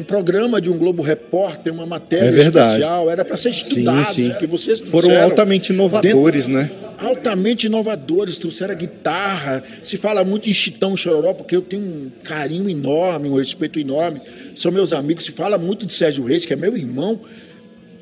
[0.00, 4.24] um programa de um Globo Repórter, uma matéria é especial, era para ser estudado, sim,
[4.24, 4.30] sim.
[4.30, 6.70] porque vocês foram altamente inovadores, dentro, né?
[6.98, 9.62] Altamente inovadores, trouxeram a guitarra.
[9.82, 14.20] Se fala muito em Chitão Chororó, porque eu tenho um carinho enorme, um respeito enorme.
[14.54, 15.24] São meus amigos.
[15.24, 17.20] Se fala muito de Sérgio Reis, que é meu irmão.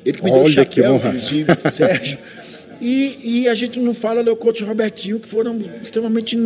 [0.05, 2.17] Ele que me Olha deu chapéu, inclusive, Sérgio.
[2.81, 6.37] E, e, a gente não fala Leocote e Robertinho, que foram extremamente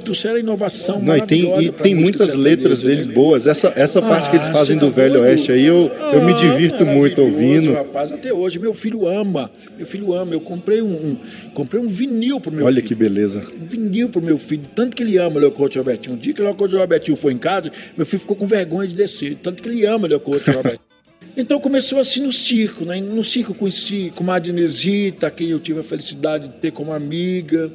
[0.00, 3.12] trouxeram inovação Não, e tem, e tem muitas letras deles né?
[3.12, 3.46] boas.
[3.46, 6.34] Essa, essa ah, parte que eles fazem do Velho Oeste aí, eu, ah, eu me
[6.34, 7.72] divirto muito ouvindo.
[7.72, 9.50] Rapaz, até hoje, meu filho ama.
[9.76, 10.32] Meu filho ama.
[10.32, 11.16] Eu comprei um, um
[11.54, 12.84] comprei um vinil pro meu Olha filho.
[12.84, 13.44] Olha que beleza.
[13.60, 14.62] Um vinil pro meu filho.
[14.74, 16.16] Tanto que ele ama Leocote Robertinho.
[16.16, 18.94] Um dia que o Leocote Robertinho foi em casa, meu filho ficou com vergonha de
[18.94, 19.36] descer.
[19.42, 20.90] Tanto que ele ama Leocote Robertinho.
[21.36, 23.00] Então começou assim no circo, né?
[23.00, 27.70] No circo conheci com a Adnesita, quem eu tive a felicidade de ter como amiga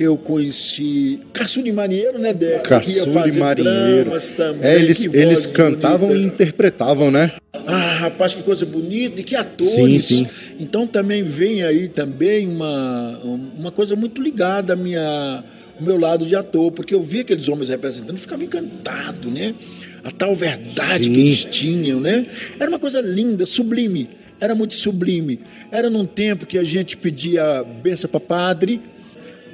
[0.00, 2.64] eu conheci Caçuli Marinheiro, né, Deco?
[2.64, 4.10] Caçuli Marinheiro.
[4.34, 6.24] Também, é, eles, eles cantavam bonita.
[6.24, 7.32] e interpretavam, né?
[7.66, 10.04] Ah, rapaz, que coisa bonita e que atores.
[10.04, 10.28] Sim, sim.
[10.58, 13.18] Então também vem aí também uma,
[13.58, 15.44] uma coisa muito ligada à minha,
[15.78, 19.54] ao meu lado de ator, porque eu vi aqueles homens representando e ficava encantado, né?
[20.02, 21.12] A tal verdade sim.
[21.12, 22.26] que eles tinham, né?
[22.58, 24.08] Era uma coisa linda, sublime.
[24.40, 25.40] Era muito sublime.
[25.70, 28.80] Era num tempo que a gente pedia benção para padre,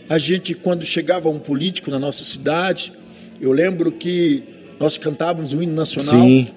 [0.08, 2.92] a gente, quando chegava um político na nossa cidade,
[3.40, 4.42] eu lembro que
[4.78, 6.22] nós cantávamos o hino nacional.
[6.22, 6.48] Sim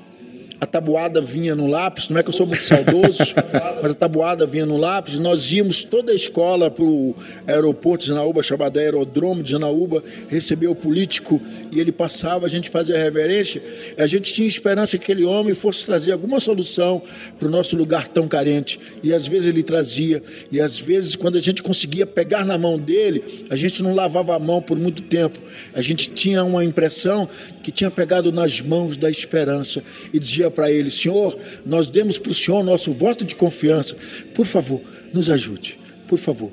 [0.62, 3.34] a tabuada vinha no lápis, não é que eu sou muito saudoso,
[3.82, 7.16] mas a tabuada vinha no lápis, nós íamos toda a escola para o
[7.48, 11.42] aeroporto de Janaúba, chamado Aerodromo de Janaúba, receber o político
[11.72, 13.62] e ele passava, a gente fazia reverência,
[13.98, 17.02] a gente tinha esperança que aquele homem fosse trazer alguma solução
[17.38, 21.38] para o nosso lugar tão carente, e às vezes ele trazia, e às vezes quando
[21.38, 25.04] a gente conseguia pegar na mão dele, a gente não lavava a mão por muito
[25.04, 25.40] tempo,
[25.74, 27.30] a gente tinha uma impressão
[27.64, 29.82] que tinha pegado nas mãos da esperança
[30.14, 33.96] e dizia para ele: Senhor, nós demos para o Senhor nosso voto de confiança.
[34.34, 34.82] Por favor,
[35.14, 35.80] nos ajude.
[36.08, 36.52] Por favor,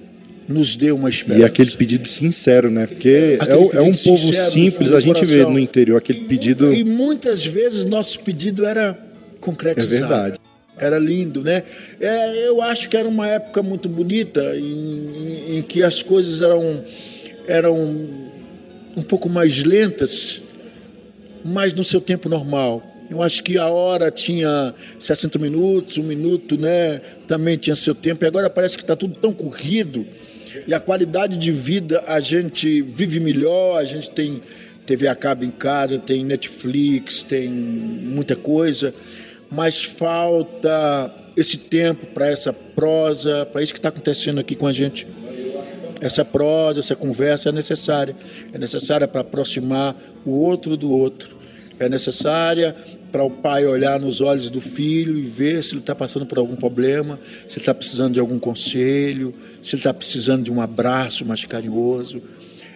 [0.49, 1.43] nos dê uma esperança.
[1.43, 2.87] E aquele pedido sincero, né?
[2.87, 6.73] Porque é, é, um povo simples, a gente vê no interior aquele pedido.
[6.73, 8.99] E muitas vezes nosso pedido era
[9.41, 9.95] concretizado.
[9.95, 10.41] É verdade.
[10.79, 11.63] Era lindo, né?
[11.99, 16.43] É, eu acho que era uma época muito bonita em, em, em que as coisas
[16.43, 16.85] eram,
[17.47, 18.27] eram
[18.95, 20.43] um pouco mais lentas,
[21.43, 22.83] mas no seu tempo normal.
[23.09, 27.01] Eu acho que a hora tinha 60 minutos, um minuto, né?
[27.29, 28.25] Também tinha seu tempo.
[28.25, 30.07] E agora parece que está tudo tão corrido.
[30.67, 34.41] E a qualidade de vida a gente vive melhor, a gente tem
[34.87, 38.95] TV a cabo em casa, tem Netflix, tem muita coisa,
[39.51, 44.73] mas falta esse tempo para essa prosa, para isso que está acontecendo aqui com a
[44.73, 45.07] gente.
[46.01, 48.15] Essa prosa, essa conversa é necessária.
[48.53, 51.37] É necessária para aproximar o outro do outro.
[51.79, 52.75] É necessária
[53.11, 56.39] para o pai olhar nos olhos do filho e ver se ele está passando por
[56.39, 60.61] algum problema, se ele está precisando de algum conselho, se ele está precisando de um
[60.61, 62.23] abraço mais carinhoso.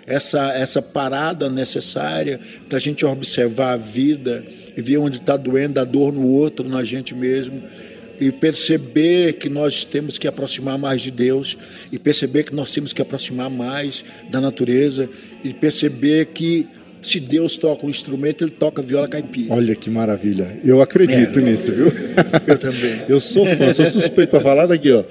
[0.07, 4.45] Essa, essa parada necessária para a gente observar a vida
[4.77, 7.63] e ver onde está doendo a dor no outro, na gente mesmo,
[8.21, 11.57] e perceber que nós temos que aproximar mais de Deus,
[11.91, 15.09] e perceber que nós temos que aproximar mais da natureza,
[15.43, 16.69] e perceber que
[17.03, 19.55] se Deus toca um instrumento, ele toca viola caipira.
[19.55, 20.59] Olha que maravilha.
[20.65, 21.93] Eu acredito é, nisso, viu?
[22.47, 23.03] Eu também.
[23.09, 25.03] eu sou fã, sou suspeito para falar daqui, ó.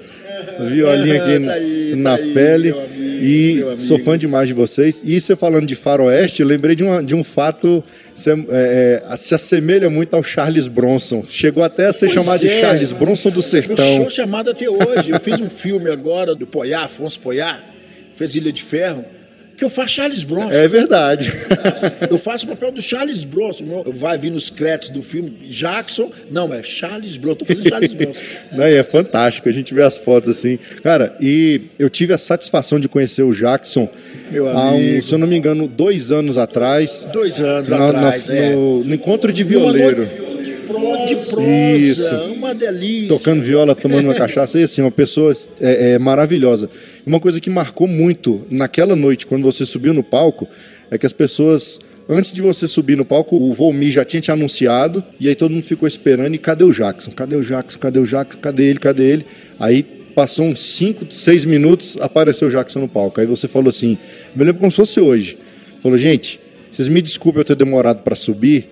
[0.60, 2.72] Violinha aqui tá aí, na tá pele.
[2.72, 5.02] Aí, e sou fã demais de vocês.
[5.04, 7.82] E você falando de faroeste, eu lembrei de, uma, de um fato
[8.14, 11.24] se, é, é, se assemelha muito ao Charles Bronson.
[11.28, 12.48] Chegou até a ser pois chamado é.
[12.48, 13.84] de Charles Bronson do Sertão.
[13.84, 15.10] Eu sou chamado até hoje.
[15.10, 17.62] Eu fiz um filme agora do Poiá, Afonso Poiá,
[18.14, 19.04] fez Ilha de Ferro
[19.60, 20.52] que eu faço Charles Bronson.
[20.52, 21.30] É verdade.
[22.10, 23.84] eu faço o papel do Charles Bronson.
[23.88, 26.10] Vai vir nos créditos do filme Jackson.
[26.30, 27.40] Não, é Charles Bronson.
[27.40, 28.20] Tô fazendo Charles Bronson.
[28.56, 29.50] Não, é fantástico.
[29.50, 30.58] A gente vê as fotos assim.
[30.82, 33.86] Cara, e eu tive a satisfação de conhecer o Jackson
[34.30, 37.06] Meu há um, se eu não me engano, dois anos atrás.
[37.12, 38.54] Dois anos na, atrás, na, é.
[38.54, 40.08] no, no, encontro de violeiro
[41.06, 42.14] de prosa, Isso.
[42.32, 43.08] uma delícia.
[43.08, 46.70] Tocando viola, tomando uma cachaça, e assim, uma pessoa é, é, maravilhosa.
[47.06, 50.48] Uma coisa que marcou muito naquela noite, quando você subiu no palco,
[50.90, 54.32] é que as pessoas antes de você subir no palco, o Volmi já tinha te
[54.32, 57.12] anunciado, e aí todo mundo ficou esperando, e cadê o Jackson?
[57.12, 57.78] Cadê o Jackson?
[57.78, 58.40] Cadê o Jackson?
[58.40, 58.78] Cadê ele?
[58.80, 59.26] Cadê ele?
[59.60, 59.82] Aí
[60.14, 63.20] passou uns 5, 6 minutos, apareceu o Jackson no palco.
[63.20, 63.96] Aí você falou assim,
[64.34, 65.38] me lembro como se fosse hoje.
[65.80, 66.40] Falou, gente,
[66.70, 68.68] vocês me desculpem eu ter demorado para subir,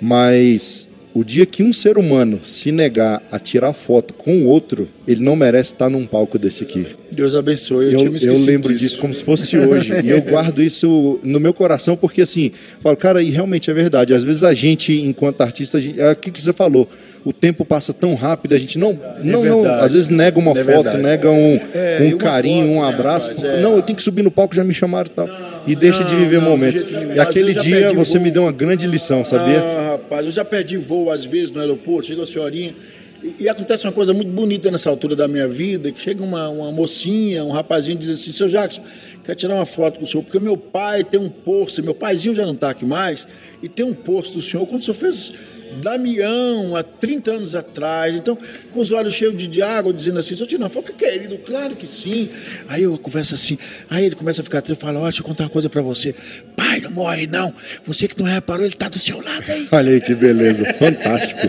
[0.00, 0.85] mas
[1.16, 5.22] o dia que um ser humano se negar a tirar foto com o outro, ele
[5.22, 6.86] não merece estar num palco desse aqui.
[7.10, 7.94] Deus abençoe.
[7.94, 8.84] Eu, eu, eu lembro disso.
[8.84, 8.98] disso.
[8.98, 9.92] como se fosse hoje.
[10.04, 14.12] e eu guardo isso no meu coração porque, assim, falo, cara, e realmente é verdade.
[14.12, 16.86] Às vezes a gente, enquanto artista, gente, é o que você falou
[17.26, 20.52] o tempo passa tão rápido, a gente não, é não, não às vezes nega uma
[20.52, 21.02] é foto, verdade.
[21.02, 23.42] nega um, é, um carinho, foto, um né, abraço.
[23.42, 25.26] Né, não, eu tenho que subir no palco, já me chamaram e tal.
[25.66, 26.84] E deixa não, de viver não, momentos.
[27.14, 28.22] E aquele dia você voo.
[28.22, 29.60] me deu uma grande lição, sabia?
[29.60, 32.74] Ah, rapaz, eu já perdi voo às vezes no aeroporto, chega a senhorinha.
[33.22, 36.48] E, e acontece uma coisa muito bonita nessa altura da minha vida, que chega uma,
[36.48, 38.82] uma mocinha, um rapazinho diz assim, seu Jackson,
[39.24, 42.34] quer tirar uma foto com o senhor, porque meu pai tem um posto, meu paizinho
[42.34, 43.26] já não está aqui mais,
[43.62, 45.32] e tem um posto do senhor, quando o senhor fez
[45.80, 48.14] Damião, há 30 anos atrás.
[48.14, 48.36] Então,
[48.72, 51.86] com os olhos cheios de, de água, dizendo assim, seu Tino Foca, querido, claro que
[51.86, 52.28] sim.
[52.68, 53.58] Aí eu converso assim,
[53.88, 56.14] aí ele começa a ficar triste e fala, deixa eu contar uma coisa para você.
[56.56, 57.52] Pai, não morre não.
[57.84, 59.68] Você que não reparou, ele está do seu lado aí.
[59.70, 61.40] Olha aí que beleza, fantástico.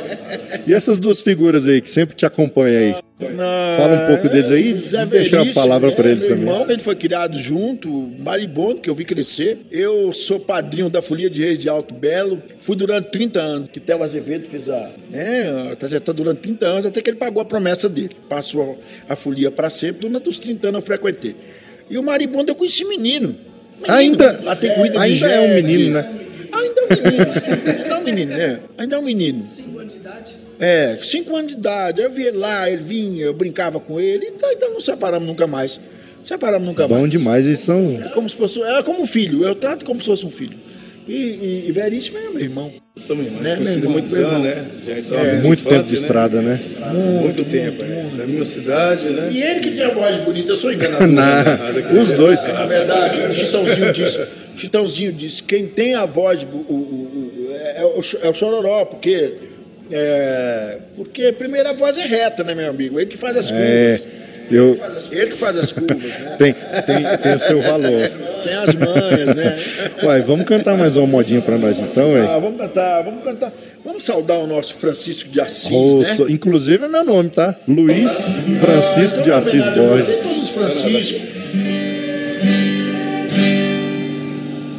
[0.65, 3.06] E essas duas figuras aí que sempre te acompanham aí?
[3.19, 6.47] Não, Fala um pouco deles aí e deixa a palavra para eles meu também.
[6.47, 7.89] irmão, que a gente foi criado junto,
[8.19, 9.65] maribondo, que eu vi crescer.
[9.71, 12.39] Eu sou padrinho da Folia de Reis de Alto Belo.
[12.59, 14.91] Fui durante 30 anos, que Theo Azevedo fez a...
[15.09, 15.73] Né,
[16.05, 18.15] tá durante 30 anos, até que ele pagou a promessa dele.
[18.29, 20.07] Passou a folia para sempre.
[20.07, 21.35] Durante os 30 anos eu frequentei.
[21.89, 23.29] E o maribondo eu conheci menino.
[23.29, 23.37] menino
[23.87, 26.26] ainda lá tem corrida ainda de é um menino, né?
[26.89, 27.31] Ainda é um menino.
[27.83, 28.59] ainda é um menino, né?
[28.77, 29.43] Ainda é um menino.
[29.43, 30.35] Cinco anos de idade?
[30.59, 32.01] É, cinco anos de idade.
[32.01, 35.79] Eu via lá, ele vinha, eu brincava com ele, então, então não separamos nunca mais.
[36.23, 37.03] Separamos nunca Bom mais.
[37.03, 38.01] Bom demais, eles são.
[38.03, 38.61] É como se fosse.
[38.61, 40.57] Era como um filho, eu trato como se fosse um filho.
[41.07, 42.73] E, e, e Veríssimo é meu irmão.
[42.97, 43.55] Somos irmãos, né?
[43.87, 44.65] Muitos anos, né?
[44.99, 46.59] Já é, muito tempo de estrada, né?
[46.91, 48.09] Muito, muito tempo, é.
[48.17, 49.29] Na mesma cidade, né?
[49.31, 51.07] E ele que tem a voz bonita, eu sou enganador.
[51.07, 52.41] Não, os dois.
[52.41, 54.19] Na verdade, o Chitãozinho disse,
[54.57, 59.33] Chitãozinho disse, quem tem a voz, o, o, o, é, o, é o chororó, porque
[59.91, 62.99] é, porque a primeira voz é reta, né, meu amigo?
[62.99, 64.17] Ele que faz as é, curvas.
[64.49, 64.79] Eu...
[65.11, 66.35] Ele que faz as curvas, né?
[66.39, 68.09] tem, tem, tem o seu valor.
[68.43, 69.57] Tem as manhas, né?
[70.03, 72.21] Uai, vamos cantar mais uma modinha para nós então, ué?
[72.21, 73.53] Ah, vamos cantar, vamos cantar.
[73.83, 76.15] Vamos saudar o nosso Francisco de Assis, oh, né?
[76.29, 77.55] Inclusive é meu nome, tá?
[77.67, 78.25] Luiz
[78.59, 80.19] Francisco ah, então, de Assis Borges.
[80.19, 81.36] Todos os Franciscos.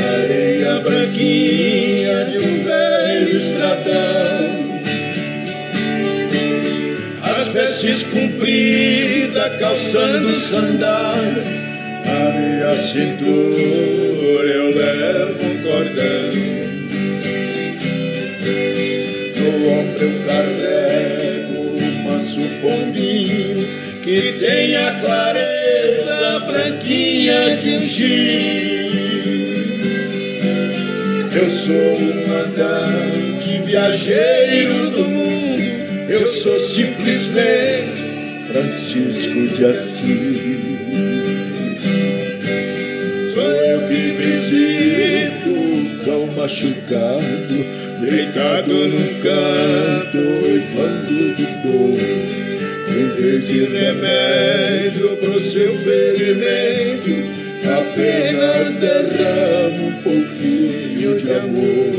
[0.00, 4.66] areia branquinha de um velho estradão.
[7.22, 11.42] As vestes compridas, calçando sandália,
[12.04, 16.46] a minha cintura eu levo um cordão.
[19.36, 23.66] No ombro eu carrego um maço pombinho
[24.02, 29.05] que tem a clareza branquinha de um giz.
[31.36, 40.56] Eu sou um andante viajeiro do mundo, eu sou simplesmente Francisco de Assis.
[43.34, 47.54] Sou eu que visito o cão machucado
[48.00, 52.00] deitado num canto, uivando de dor.
[52.88, 57.10] Em vez de remédio pro seu ferimento,
[57.62, 58.56] apenas
[59.76, 59.85] pouquinho
[61.32, 61.92] amor.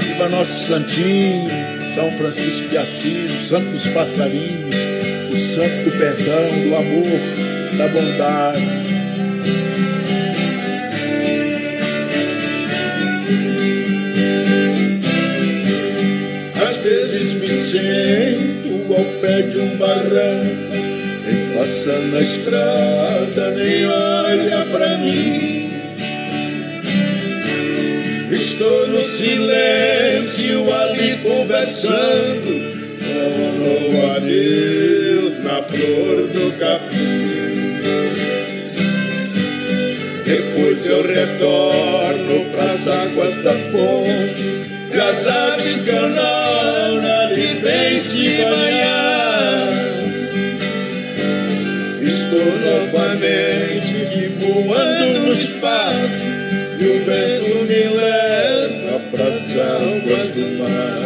[0.00, 1.48] Viva nosso santinho,
[1.94, 4.74] São Francisco de Assis, o santo dos passarinhos,
[5.32, 7.20] o santo do perdão, do amor,
[7.76, 8.90] da bondade.
[16.66, 20.79] Às vezes me sento ao pé de um barranco,
[21.60, 25.70] passa na estrada nem olha pra mim.
[28.30, 32.48] Estou no silêncio ali conversando,
[33.92, 37.30] com a Deus na flor do capim.
[40.24, 44.60] Depois eu retorno pras águas da fonte
[44.94, 48.99] e as aves canam ali vem se banhar.
[52.30, 56.28] Estou novamente voando no espaço
[56.78, 61.00] e o vento me leva pras águas do mar.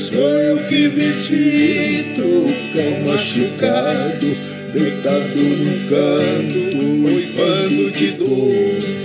[0.00, 4.36] Sou eu que visito o cão machucado,
[4.72, 6.58] deitado no canto,
[7.06, 8.99] uivando de dor.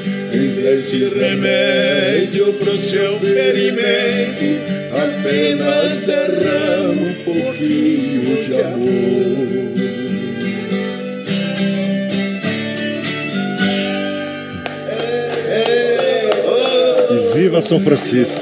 [0.66, 4.43] De remédio pro seu ferimento,
[4.91, 9.76] apenas derrama um pouquinho de amor.
[17.11, 18.41] E viva São Francisco!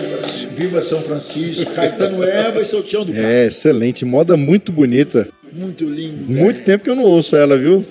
[0.55, 3.27] Viva São Francisco, Caetano Eva e seu Tião do Carmo.
[3.27, 5.27] É, excelente, moda muito bonita.
[5.51, 6.31] Muito lindo.
[6.31, 7.83] Muito tempo que eu não ouço ela, viu?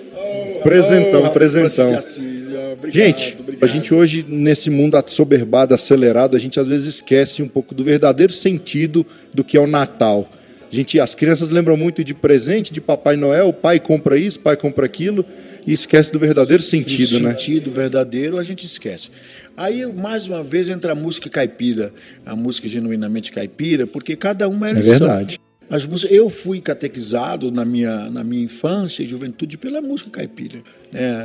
[0.62, 1.92] Presentão, Oh, presentão.
[1.92, 3.36] Ó, obrigado, Gente.
[3.62, 7.84] A gente hoje, nesse mundo assoberbado, acelerado, a gente às vezes esquece um pouco do
[7.84, 10.28] verdadeiro sentido do que é o Natal.
[10.70, 14.38] A gente, as crianças lembram muito de presente, de Papai Noel, o pai compra isso,
[14.40, 15.24] o pai compra aquilo,
[15.64, 17.30] e esquece do verdadeiro sentido, o né?
[17.30, 19.10] sentido verdadeiro a gente esquece.
[19.56, 21.92] Aí, mais uma vez, entra a música caipira,
[22.26, 24.98] a música genuinamente caipira, porque cada uma é É lição.
[24.98, 25.38] verdade.
[25.72, 30.58] As músicas, eu fui catequizado na minha, na minha infância e juventude pela música caipira.
[30.92, 31.24] né?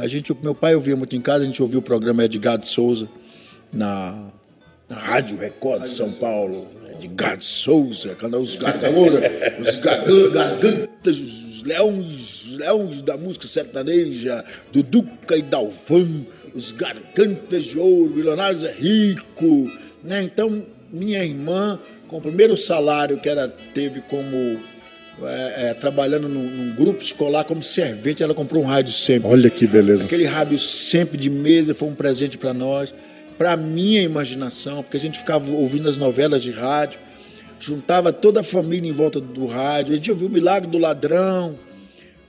[0.00, 2.68] a, gente, meu pai ouvia muito em casa, a gente ouvia o programa Edgar de
[2.68, 3.08] Souza
[3.72, 4.30] na,
[4.88, 6.54] na Rádio Record de São Paulo.
[6.92, 9.18] Edgar de Souza, os gargalos,
[9.58, 16.24] os gargan- gargantas, os leões, os leões da música sertaneja, do Duca e Dalvan,
[16.54, 19.68] os gargantas de ouro, milionários é rico.
[20.04, 20.22] Né?
[20.22, 21.78] Então, minha irmã,
[22.08, 24.58] com o primeiro salário que ela teve como
[25.22, 29.28] é, é, trabalhando num, num grupo escolar como servente, ela comprou um rádio sempre.
[29.28, 30.04] Olha que beleza.
[30.04, 32.92] Aquele rádio sempre de mesa foi um presente para nós,
[33.36, 36.98] para minha imaginação, porque a gente ficava ouvindo as novelas de rádio,
[37.60, 39.92] juntava toda a família em volta do rádio.
[39.92, 41.54] A gente ouviu o Milagre do Ladrão,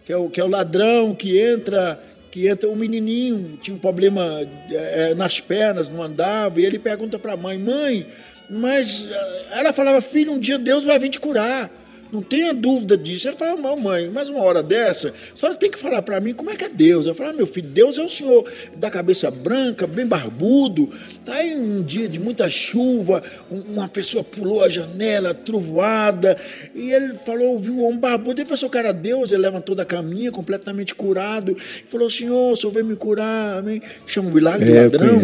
[0.06, 2.00] que é o, que é o ladrão que entra,
[2.32, 6.80] que entra, o menininho tinha um problema é, é, nas pernas, não andava, e ele
[6.80, 8.08] pergunta para a mãe, mãe,
[8.50, 11.70] mas eh, ela falava, filho, um dia Deus vai vir te curar.
[12.12, 13.28] Não tenha dúvida disso.
[13.28, 16.34] Ela falava, "Não, mãe, mas uma hora dessa, a senhora tem que falar para mim
[16.34, 17.06] como é que é Deus.
[17.06, 18.46] Eu falava, meu filho, Deus é o senhor
[18.76, 20.90] da cabeça branca, bem barbudo.
[21.24, 26.38] Tá aí um dia de muita chuva, um- uma pessoa pulou a janela, trovoada,
[26.74, 28.42] e ele falou, ouviu o homem barbudo.
[28.42, 32.56] Ele pensou que era Deus, ele levantou da caminha, completamente curado, e falou, senhor, o
[32.56, 33.82] senhor veio me curar, amém?
[34.08, 35.20] Chama o milagre É, ladrão.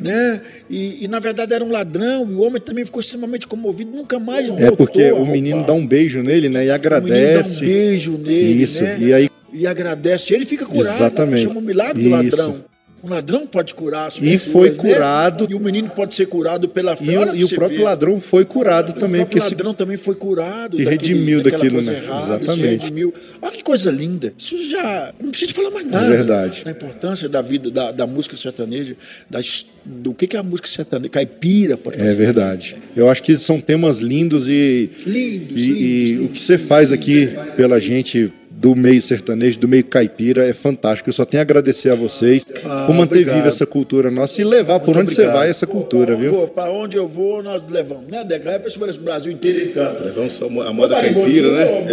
[0.00, 0.40] Né?
[0.68, 4.18] E, e, na verdade era um ladrão, e o homem também ficou extremamente comovido, nunca
[4.18, 6.64] mais É voltou porque a o menino dá um beijo nele, né?
[6.66, 7.64] E O menino dá agradece.
[7.64, 8.82] um beijo nele, Isso.
[8.82, 8.98] né?
[9.00, 10.34] E aí E agradece.
[10.34, 10.94] Ele fica curado.
[10.96, 11.46] Exatamente.
[11.46, 12.64] Chama o milagre do ladrão.
[13.04, 14.76] O ladrão pode curar as E pessoas, foi né?
[14.76, 15.46] curado.
[15.50, 17.04] E o menino pode ser curado pela fé.
[17.04, 17.84] E, o- e o próprio ver.
[17.84, 20.76] ladrão foi curado O também, próprio porque se ladrão também foi curado.
[20.76, 21.94] se daquele- redimiu daquilo, né?
[22.02, 22.66] errada, Exatamente.
[22.82, 23.12] redimiu.
[23.42, 24.32] Olha que coisa linda.
[24.38, 25.12] Isso já.
[25.20, 26.08] Não precisa falar mais nada.
[26.08, 26.62] verdade.
[26.64, 28.96] Da importância da vida, da, da música sertaneja,
[29.28, 31.10] das, do que, que é a música sertaneja.
[31.10, 32.00] Caipira, pode.
[32.00, 32.76] É verdade.
[32.96, 37.28] Eu acho que são temas lindos e, Lindos, e, e o que você faz aqui
[37.56, 38.32] pela gente
[38.64, 41.10] do meio sertanejo, do meio caipira, é fantástico.
[41.10, 43.36] Eu só tenho a agradecer a vocês Ah, por manter obrigado.
[43.36, 45.36] viva essa cultura nossa e levar por onde você obrigado.
[45.38, 46.48] vai essa cultura, viu?
[46.48, 48.06] Pra onde eu vou, nós levamos.
[48.08, 48.52] Né, Degra?
[48.52, 50.02] É pra esse Brasil inteiro em canto.
[50.02, 51.84] Levamos a moda caipira, né?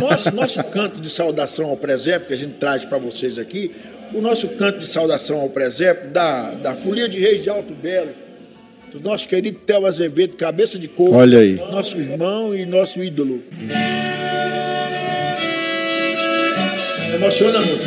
[0.00, 3.70] Nosso, nosso canto de saudação ao presépio, que a gente traz para vocês aqui,
[4.12, 8.10] o nosso canto de saudação ao presépio da, da Folia de Reis de Alto Belo,
[8.90, 11.14] do nosso querido Theo Azevedo, cabeça de coco.
[11.14, 11.54] Olha aí.
[11.54, 13.40] Nosso irmão e nosso ídolo.
[17.18, 17.84] Emociona muito.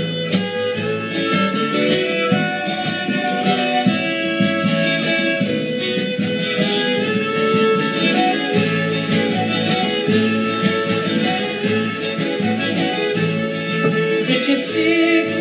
[14.28, 15.41] Vinte e cinco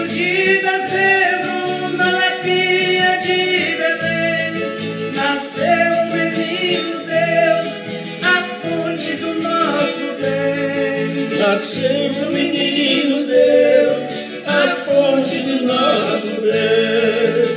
[11.60, 14.08] nasceu o menino Deus,
[14.46, 17.50] a fonte do nosso bem.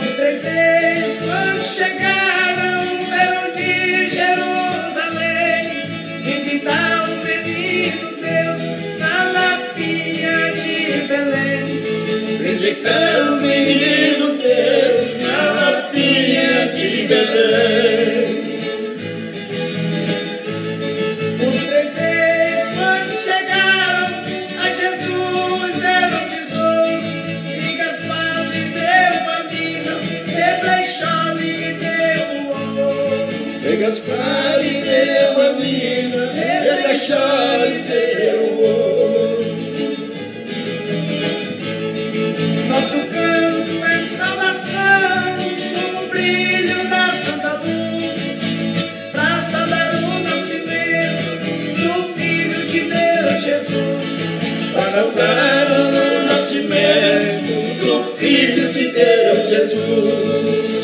[0.00, 2.78] Os três quando chegaram,
[3.10, 5.66] eram de Jerusalém,
[6.22, 8.60] visitar o menino Deus
[9.00, 10.76] na lapinha de
[11.08, 11.64] Belém.
[12.38, 17.93] Visitar o menino Deus na lapinha de Belém.
[55.14, 60.74] Saudar o nascimento do Filho de Deus Jesus.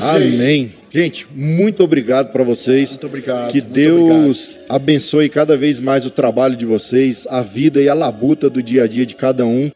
[0.00, 0.72] Amém.
[0.90, 2.90] Gente, muito obrigado para vocês.
[2.90, 3.52] Muito obrigado.
[3.52, 4.74] Que muito Deus obrigado.
[4.74, 8.84] abençoe cada vez mais o trabalho de vocês, a vida e a labuta do dia
[8.84, 9.70] a dia de cada um.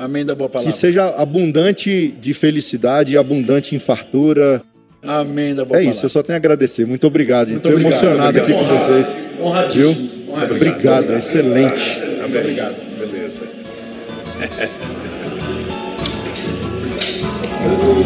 [0.00, 0.72] Amém da boa palavra.
[0.72, 4.62] Que seja abundante de felicidade abundante em fartura.
[5.02, 5.90] Amém da boa É palavra.
[5.96, 6.86] isso, eu só tenho a agradecer.
[6.86, 7.48] Muito obrigado.
[7.48, 9.04] Muito Estou obrigado, emocionado muito aqui com obrigado.
[9.04, 9.16] vocês.
[9.40, 9.82] Honradíssimo.
[9.94, 10.32] Viu?
[10.32, 10.56] Honradíssimo.
[10.70, 11.82] Obrigado, excelente.
[12.24, 12.40] Amém.
[12.40, 12.76] Obrigado.
[12.98, 13.42] Beleza.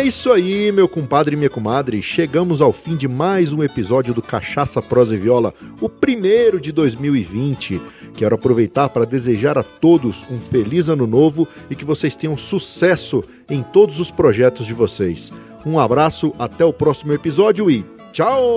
[0.00, 2.02] é isso aí, meu compadre e minha comadre.
[2.02, 6.72] Chegamos ao fim de mais um episódio do Cachaça, Prosa e Viola, o primeiro de
[6.72, 7.78] 2020.
[8.14, 13.22] Quero aproveitar para desejar a todos um feliz ano novo e que vocês tenham sucesso
[13.50, 15.30] em todos os projetos de vocês.
[15.66, 18.48] Um abraço, até o próximo episódio e tchau!